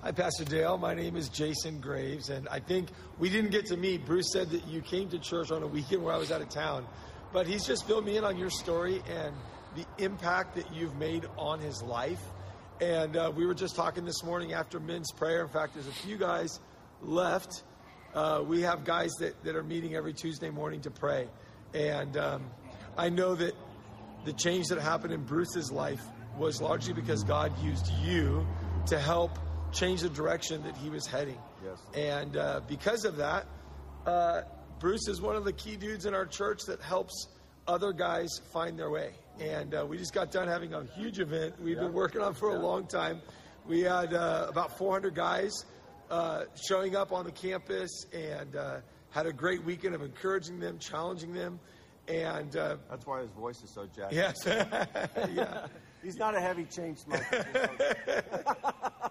Hi, 0.00 0.12
Pastor 0.12 0.44
Dale. 0.44 0.78
My 0.78 0.94
name 0.94 1.16
is 1.16 1.28
Jason 1.28 1.80
Graves, 1.80 2.30
and 2.30 2.46
I 2.50 2.60
think 2.60 2.90
we 3.18 3.28
didn't 3.28 3.50
get 3.50 3.66
to 3.66 3.76
meet. 3.76 4.06
Bruce 4.06 4.30
said 4.32 4.48
that 4.50 4.64
you 4.68 4.80
came 4.80 5.08
to 5.08 5.18
church 5.18 5.50
on 5.50 5.64
a 5.64 5.66
weekend 5.66 6.04
where 6.04 6.14
I 6.14 6.18
was 6.18 6.30
out 6.30 6.40
of 6.40 6.48
town, 6.48 6.86
but 7.32 7.48
he's 7.48 7.66
just 7.66 7.84
filled 7.84 8.06
me 8.06 8.16
in 8.16 8.22
on 8.22 8.38
your 8.38 8.48
story 8.48 9.02
and 9.10 9.34
the 9.74 9.84
impact 10.02 10.54
that 10.54 10.72
you've 10.72 10.94
made 10.94 11.26
on 11.36 11.58
his 11.58 11.82
life. 11.82 12.20
And 12.80 13.16
uh, 13.16 13.32
we 13.34 13.44
were 13.44 13.54
just 13.54 13.74
talking 13.74 14.04
this 14.04 14.22
morning 14.22 14.52
after 14.52 14.78
men's 14.78 15.10
prayer. 15.10 15.42
In 15.42 15.48
fact, 15.48 15.74
there's 15.74 15.88
a 15.88 15.92
few 15.92 16.16
guys 16.16 16.60
left. 17.02 17.64
Uh, 18.14 18.44
we 18.46 18.62
have 18.62 18.84
guys 18.84 19.10
that, 19.18 19.42
that 19.42 19.56
are 19.56 19.64
meeting 19.64 19.96
every 19.96 20.12
Tuesday 20.12 20.48
morning 20.48 20.80
to 20.82 20.92
pray. 20.92 21.26
And 21.74 22.16
um, 22.16 22.44
I 22.96 23.08
know 23.08 23.34
that 23.34 23.52
the 24.24 24.32
change 24.32 24.68
that 24.68 24.78
happened 24.78 25.12
in 25.12 25.24
Bruce's 25.24 25.72
life 25.72 26.02
was 26.38 26.62
largely 26.62 26.92
because 26.92 27.24
God 27.24 27.52
used 27.60 27.90
you 28.04 28.46
to 28.86 28.96
help 28.96 29.36
change 29.72 30.02
the 30.02 30.08
direction 30.08 30.62
that 30.62 30.76
he 30.76 30.90
was 30.90 31.06
heading. 31.06 31.38
Yes. 31.64 31.78
And 31.94 32.36
uh, 32.36 32.60
because 32.66 33.04
of 33.04 33.16
that, 33.16 33.46
uh, 34.06 34.42
Bruce 34.78 35.08
is 35.08 35.20
one 35.20 35.36
of 35.36 35.44
the 35.44 35.52
key 35.52 35.76
dudes 35.76 36.06
in 36.06 36.14
our 36.14 36.26
church 36.26 36.60
that 36.66 36.80
helps 36.80 37.28
other 37.66 37.92
guys 37.92 38.28
find 38.52 38.78
their 38.78 38.90
way. 38.90 39.12
And 39.40 39.74
uh, 39.74 39.86
we 39.86 39.98
just 39.98 40.14
got 40.14 40.30
done 40.30 40.48
having 40.48 40.74
a 40.74 40.84
huge 40.96 41.20
event 41.20 41.60
we've 41.60 41.76
yeah. 41.76 41.84
been 41.84 41.92
working 41.92 42.20
on 42.20 42.34
for 42.34 42.50
yeah. 42.50 42.58
a 42.58 42.60
long 42.60 42.86
time. 42.86 43.20
We 43.66 43.82
had 43.82 44.14
uh, 44.14 44.46
about 44.48 44.78
400 44.78 45.14
guys 45.14 45.52
uh, 46.10 46.44
showing 46.68 46.96
up 46.96 47.12
on 47.12 47.24
the 47.24 47.32
campus 47.32 48.06
and 48.12 48.56
uh, 48.56 48.80
had 49.10 49.26
a 49.26 49.32
great 49.32 49.62
weekend 49.64 49.94
of 49.94 50.02
encouraging 50.02 50.58
them, 50.58 50.78
challenging 50.78 51.34
them. 51.34 51.60
And 52.08 52.52
that's 52.52 53.06
why 53.06 53.20
his 53.20 53.30
voice 53.32 53.62
is 53.62 53.70
so 53.74 53.86
jacked. 53.94 54.14
Yes. 54.14 54.36
yeah. 54.46 55.66
He's 56.02 56.16
not 56.16 56.36
a 56.36 56.40
heavy 56.40 56.64
chain 56.64 56.96
smoker. 56.96 57.44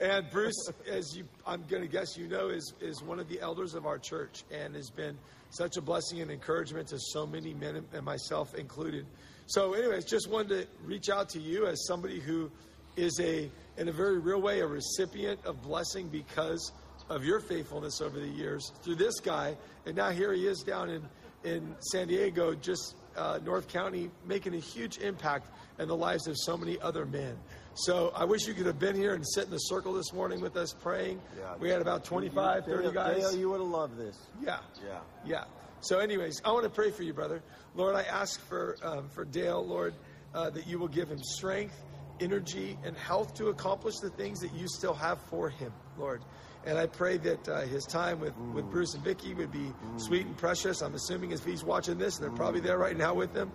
And 0.00 0.30
Bruce, 0.30 0.70
as 0.90 1.14
you, 1.14 1.24
I'm 1.46 1.62
going 1.68 1.82
to 1.82 1.88
guess 1.88 2.16
you 2.16 2.26
know, 2.26 2.48
is, 2.48 2.72
is 2.80 3.02
one 3.02 3.20
of 3.20 3.28
the 3.28 3.38
elders 3.40 3.74
of 3.74 3.84
our 3.84 3.98
church 3.98 4.44
and 4.50 4.74
has 4.74 4.88
been 4.88 5.18
such 5.50 5.76
a 5.76 5.82
blessing 5.82 6.22
and 6.22 6.30
encouragement 6.30 6.88
to 6.88 6.98
so 6.98 7.26
many 7.26 7.52
men 7.52 7.84
and 7.92 8.04
myself 8.04 8.54
included. 8.54 9.04
So, 9.46 9.74
anyways, 9.74 10.06
just 10.06 10.30
wanted 10.30 10.48
to 10.48 10.66
reach 10.86 11.10
out 11.10 11.28
to 11.30 11.38
you 11.38 11.66
as 11.66 11.84
somebody 11.86 12.18
who 12.18 12.50
is 12.96 13.20
a, 13.20 13.50
in 13.76 13.88
a 13.88 13.92
very 13.92 14.18
real 14.18 14.40
way, 14.40 14.60
a 14.60 14.66
recipient 14.66 15.44
of 15.44 15.60
blessing 15.60 16.08
because 16.08 16.72
of 17.10 17.24
your 17.24 17.40
faithfulness 17.40 18.00
over 18.00 18.18
the 18.18 18.28
years 18.28 18.72
through 18.82 18.94
this 18.94 19.20
guy. 19.20 19.54
And 19.84 19.96
now 19.96 20.10
here 20.10 20.32
he 20.32 20.46
is 20.46 20.60
down 20.60 20.88
in, 20.88 21.02
in 21.44 21.74
San 21.92 22.08
Diego, 22.08 22.54
just 22.54 22.94
uh, 23.16 23.38
North 23.44 23.68
County, 23.68 24.10
making 24.24 24.54
a 24.54 24.60
huge 24.60 24.98
impact 24.98 25.48
in 25.78 25.88
the 25.88 25.96
lives 25.96 26.26
of 26.26 26.36
so 26.38 26.56
many 26.56 26.80
other 26.80 27.04
men. 27.04 27.36
So 27.74 28.12
I 28.14 28.24
wish 28.24 28.46
you 28.46 28.54
could 28.54 28.66
have 28.66 28.78
been 28.78 28.96
here 28.96 29.14
and 29.14 29.24
sit 29.26 29.44
in 29.44 29.50
the 29.50 29.58
circle 29.58 29.92
this 29.92 30.12
morning 30.12 30.40
with 30.40 30.56
us 30.56 30.72
praying. 30.72 31.20
Yeah. 31.38 31.54
we 31.58 31.68
had 31.70 31.80
about 31.80 32.04
25, 32.04 32.64
30 32.66 32.92
guys. 32.92 33.16
Dale, 33.20 33.36
you 33.36 33.50
would 33.50 33.60
have 33.60 33.68
loved 33.68 33.96
this. 33.96 34.18
Yeah. 34.42 34.58
Yeah. 34.84 34.98
Yeah. 35.24 35.44
So, 35.80 35.98
anyways, 35.98 36.42
I 36.44 36.52
want 36.52 36.64
to 36.64 36.70
pray 36.70 36.90
for 36.90 37.04
you, 37.04 37.14
brother. 37.14 37.42
Lord, 37.74 37.94
I 37.94 38.02
ask 38.02 38.40
for 38.48 38.76
um, 38.82 39.08
for 39.08 39.24
Dale, 39.24 39.64
Lord, 39.64 39.94
uh, 40.34 40.50
that 40.50 40.66
you 40.66 40.78
will 40.78 40.88
give 40.88 41.08
him 41.08 41.22
strength, 41.22 41.74
energy, 42.20 42.76
and 42.84 42.96
health 42.96 43.34
to 43.36 43.48
accomplish 43.48 43.94
the 43.98 44.10
things 44.10 44.40
that 44.40 44.52
you 44.52 44.68
still 44.68 44.94
have 44.94 45.18
for 45.30 45.48
him, 45.48 45.72
Lord. 45.96 46.22
And 46.66 46.76
I 46.76 46.86
pray 46.86 47.16
that 47.16 47.48
uh, 47.48 47.60
his 47.62 47.86
time 47.86 48.20
with, 48.20 48.36
with 48.52 48.70
Bruce 48.70 48.92
and 48.92 49.02
Vicky 49.02 49.32
would 49.32 49.50
be 49.50 49.72
sweet 49.96 50.26
and 50.26 50.36
precious. 50.36 50.82
I'm 50.82 50.94
assuming 50.94 51.30
if 51.30 51.42
he's 51.42 51.64
watching 51.64 51.96
this, 51.96 52.18
and 52.18 52.24
they're 52.24 52.36
probably 52.36 52.60
there 52.60 52.76
right 52.76 52.96
now 52.96 53.14
with 53.14 53.32
them. 53.32 53.50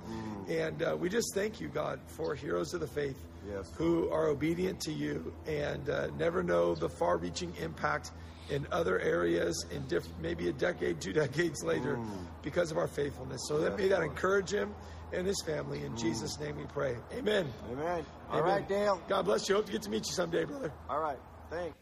And 0.50 0.82
uh, 0.82 0.98
we 1.00 1.10
just 1.10 1.36
thank 1.36 1.60
you, 1.62 1.68
God, 1.68 2.00
for 2.08 2.34
heroes 2.34 2.74
of 2.74 2.80
the 2.80 2.88
faith 2.88 3.22
Yes. 3.50 3.72
who 3.76 4.10
are 4.10 4.28
obedient 4.28 4.80
to 4.82 4.92
you 4.92 5.34
and 5.48 5.90
uh, 5.90 6.08
never 6.18 6.42
know 6.44 6.76
the 6.76 6.90
far 6.90 7.18
reaching 7.18 7.54
impact 7.62 8.12
in 8.50 8.66
other 8.72 9.00
areas 9.00 9.66
in 9.72 9.86
diff- 9.88 10.08
maybe 10.22 10.50
a 10.50 10.54
decade, 10.54 11.02
two 11.02 11.14
decades 11.24 11.64
later 11.64 12.00
because 12.42 12.72
of 12.72 12.78
our 12.78 12.88
faithfulness. 12.88 13.42
So 13.48 13.60
that 13.60 13.78
may 13.78 13.88
that 13.88 14.02
encourage 14.02 14.52
him 14.52 14.74
and 15.14 15.26
his 15.26 15.42
family. 15.46 15.84
In 15.84 15.96
Jesus' 15.98 16.40
name 16.40 16.58
we 16.58 16.66
pray. 16.66 16.96
Amen. 17.14 17.48
Amen. 17.72 18.06
All 18.30 18.40
Amen. 18.40 18.52
right, 18.52 18.68
Dale. 18.68 19.02
God 19.08 19.26
bless 19.26 19.48
you. 19.50 19.56
Hope 19.56 19.66
to 19.68 19.72
get 19.72 19.82
to 19.84 19.90
meet 19.90 20.06
you 20.08 20.14
someday, 20.14 20.44
brother. 20.46 20.72
All 20.90 21.00
right. 21.00 21.18
Thanks. 21.50 21.78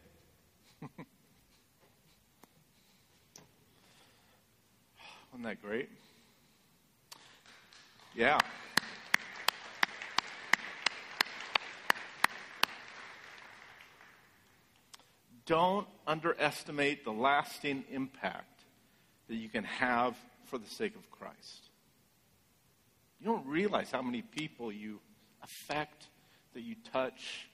Wasn't 5.31 5.43
that 5.45 5.61
great? 5.61 5.89
Yeah. 8.15 8.37
Don't 15.45 15.87
underestimate 16.07 17.03
the 17.03 17.11
lasting 17.11 17.83
impact 17.91 18.63
that 19.27 19.35
you 19.35 19.49
can 19.49 19.63
have 19.63 20.15
for 20.45 20.57
the 20.57 20.69
sake 20.69 20.95
of 20.95 21.09
Christ. 21.11 21.69
You 23.19 23.25
don't 23.25 23.45
realize 23.45 23.91
how 23.91 24.01
many 24.01 24.21
people 24.21 24.71
you 24.71 24.99
affect, 25.41 26.07
that 26.53 26.61
you 26.61 26.75
touch. 26.91 27.47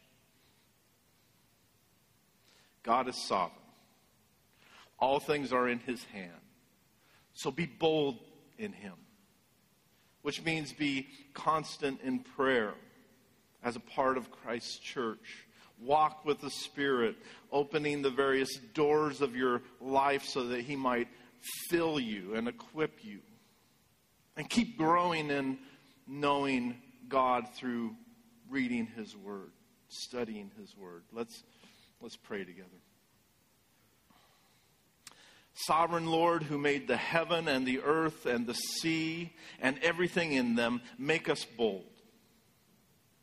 God 2.84 3.08
is 3.08 3.16
sovereign. 3.16 3.56
All 5.00 5.20
things 5.20 5.54
are 5.54 5.68
in 5.68 5.80
his 5.80 6.04
hand. 6.06 6.32
So 7.34 7.52
be 7.52 7.66
bold 7.66 8.20
in 8.58 8.74
him, 8.74 8.96
which 10.22 10.44
means 10.44 10.74
be 10.74 11.08
constant 11.34 12.02
in 12.02 12.20
prayer 12.20 12.74
as 13.64 13.76
a 13.76 13.80
part 13.80 14.18
of 14.18 14.32
Christ's 14.32 14.78
church. 14.78 15.46
Walk 15.82 16.26
with 16.26 16.42
the 16.42 16.50
Spirit, 16.50 17.16
opening 17.52 18.02
the 18.02 18.10
various 18.10 18.50
doors 18.74 19.22
of 19.22 19.36
your 19.36 19.62
life 19.80 20.26
so 20.26 20.48
that 20.48 20.62
he 20.62 20.76
might 20.76 21.08
fill 21.70 22.00
you 22.00 22.36
and 22.36 22.48
equip 22.48 23.04
you. 23.04 23.20
And 24.36 24.50
keep 24.50 24.78
growing 24.78 25.30
in 25.30 25.58
knowing 26.08 26.82
God 27.08 27.48
through 27.56 27.96
reading 28.50 28.88
his 28.96 29.16
word, 29.16 29.52
studying 29.90 30.52
his 30.60 30.76
word. 30.78 31.04
Let's 31.12 31.44
let's 32.02 32.16
pray 32.16 32.44
together. 32.44 32.70
Sovereign 35.54 36.08
Lord, 36.08 36.44
who 36.44 36.58
made 36.58 36.88
the 36.88 36.98
heaven 36.98 37.50
and 37.50 37.66
the 37.66 37.82
earth 37.82 38.26
and 38.26 38.48
the 38.48 38.54
sea 38.54 39.34
and 39.60 39.78
everything 39.80 40.32
in 40.32 40.56
them, 40.56 40.82
make 40.98 41.28
us 41.28 41.44
bold. 41.44 41.84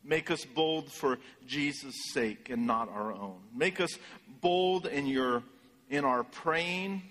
Make 0.07 0.31
us 0.31 0.45
bold 0.45 0.93
for 0.93 1.19
Jesus' 1.47 2.13
sake 2.13 2.49
and 2.49 2.67
not 2.67 2.89
our 2.89 3.13
own. 3.13 3.39
Make 3.53 3.81
us 3.81 3.99
bold 4.41 4.87
in 4.87 5.07
your 5.07 5.43
in 5.91 6.05
our 6.05 6.25
praying, 6.25 7.03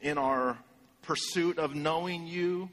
in 0.00 0.18
our 0.18 0.58
pursuit 1.02 1.58
of 1.58 1.74
knowing 1.74 2.26
you, 2.26 2.70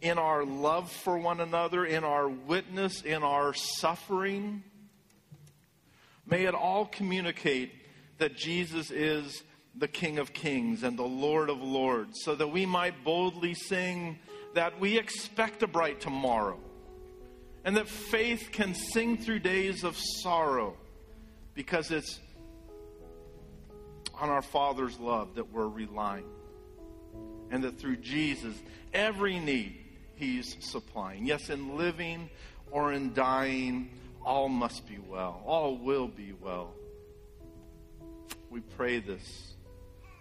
in 0.00 0.18
our 0.18 0.44
love 0.44 0.90
for 0.90 1.18
one 1.18 1.40
another, 1.40 1.84
in 1.84 2.04
our 2.04 2.28
witness, 2.28 3.02
in 3.02 3.22
our 3.22 3.54
suffering. 3.54 4.62
May 6.26 6.44
it 6.44 6.54
all 6.54 6.86
communicate 6.86 7.72
that 8.18 8.36
Jesus 8.36 8.90
is 8.90 9.42
the 9.74 9.88
King 9.88 10.18
of 10.18 10.32
Kings 10.32 10.82
and 10.82 10.98
the 10.98 11.02
Lord 11.02 11.50
of 11.50 11.60
Lords, 11.60 12.20
so 12.22 12.34
that 12.34 12.48
we 12.48 12.64
might 12.64 13.04
boldly 13.04 13.54
sing 13.54 14.18
that 14.54 14.78
we 14.78 14.98
expect 14.98 15.62
a 15.62 15.66
bright 15.66 16.00
tomorrow, 16.00 16.58
and 17.64 17.76
that 17.76 17.88
faith 17.88 18.50
can 18.52 18.74
sing 18.74 19.16
through 19.16 19.38
days 19.38 19.84
of 19.84 19.96
sorrow, 19.96 20.76
because 21.54 21.90
it's 21.90 22.20
on 24.20 24.28
our 24.28 24.42
Father's 24.42 24.98
love 24.98 25.34
that 25.36 25.52
we're 25.52 25.68
relying, 25.68 26.26
and 27.50 27.64
that 27.64 27.78
through 27.78 27.96
Jesus, 27.96 28.54
every 28.92 29.38
need 29.38 29.76
He's 30.16 30.56
supplying. 30.60 31.26
Yes, 31.26 31.50
in 31.50 31.76
living 31.76 32.30
or 32.70 32.92
in 32.92 33.12
dying, 33.14 33.90
all 34.24 34.48
must 34.48 34.86
be 34.86 34.98
well, 34.98 35.42
all 35.44 35.76
will 35.76 36.08
be 36.08 36.32
well. 36.40 36.72
We 38.50 38.60
pray 38.60 39.00
this 39.00 39.54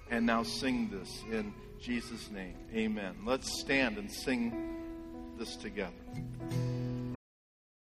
and 0.10 0.26
now 0.26 0.44
sing 0.44 0.90
this 0.90 1.10
in 1.32 1.54
Jesus' 1.80 2.30
name. 2.32 2.56
Amen. 2.74 3.16
Let's 3.26 3.60
stand 3.62 3.98
and 3.98 4.12
sing 4.12 4.78
this 5.38 5.56
together. 5.56 5.94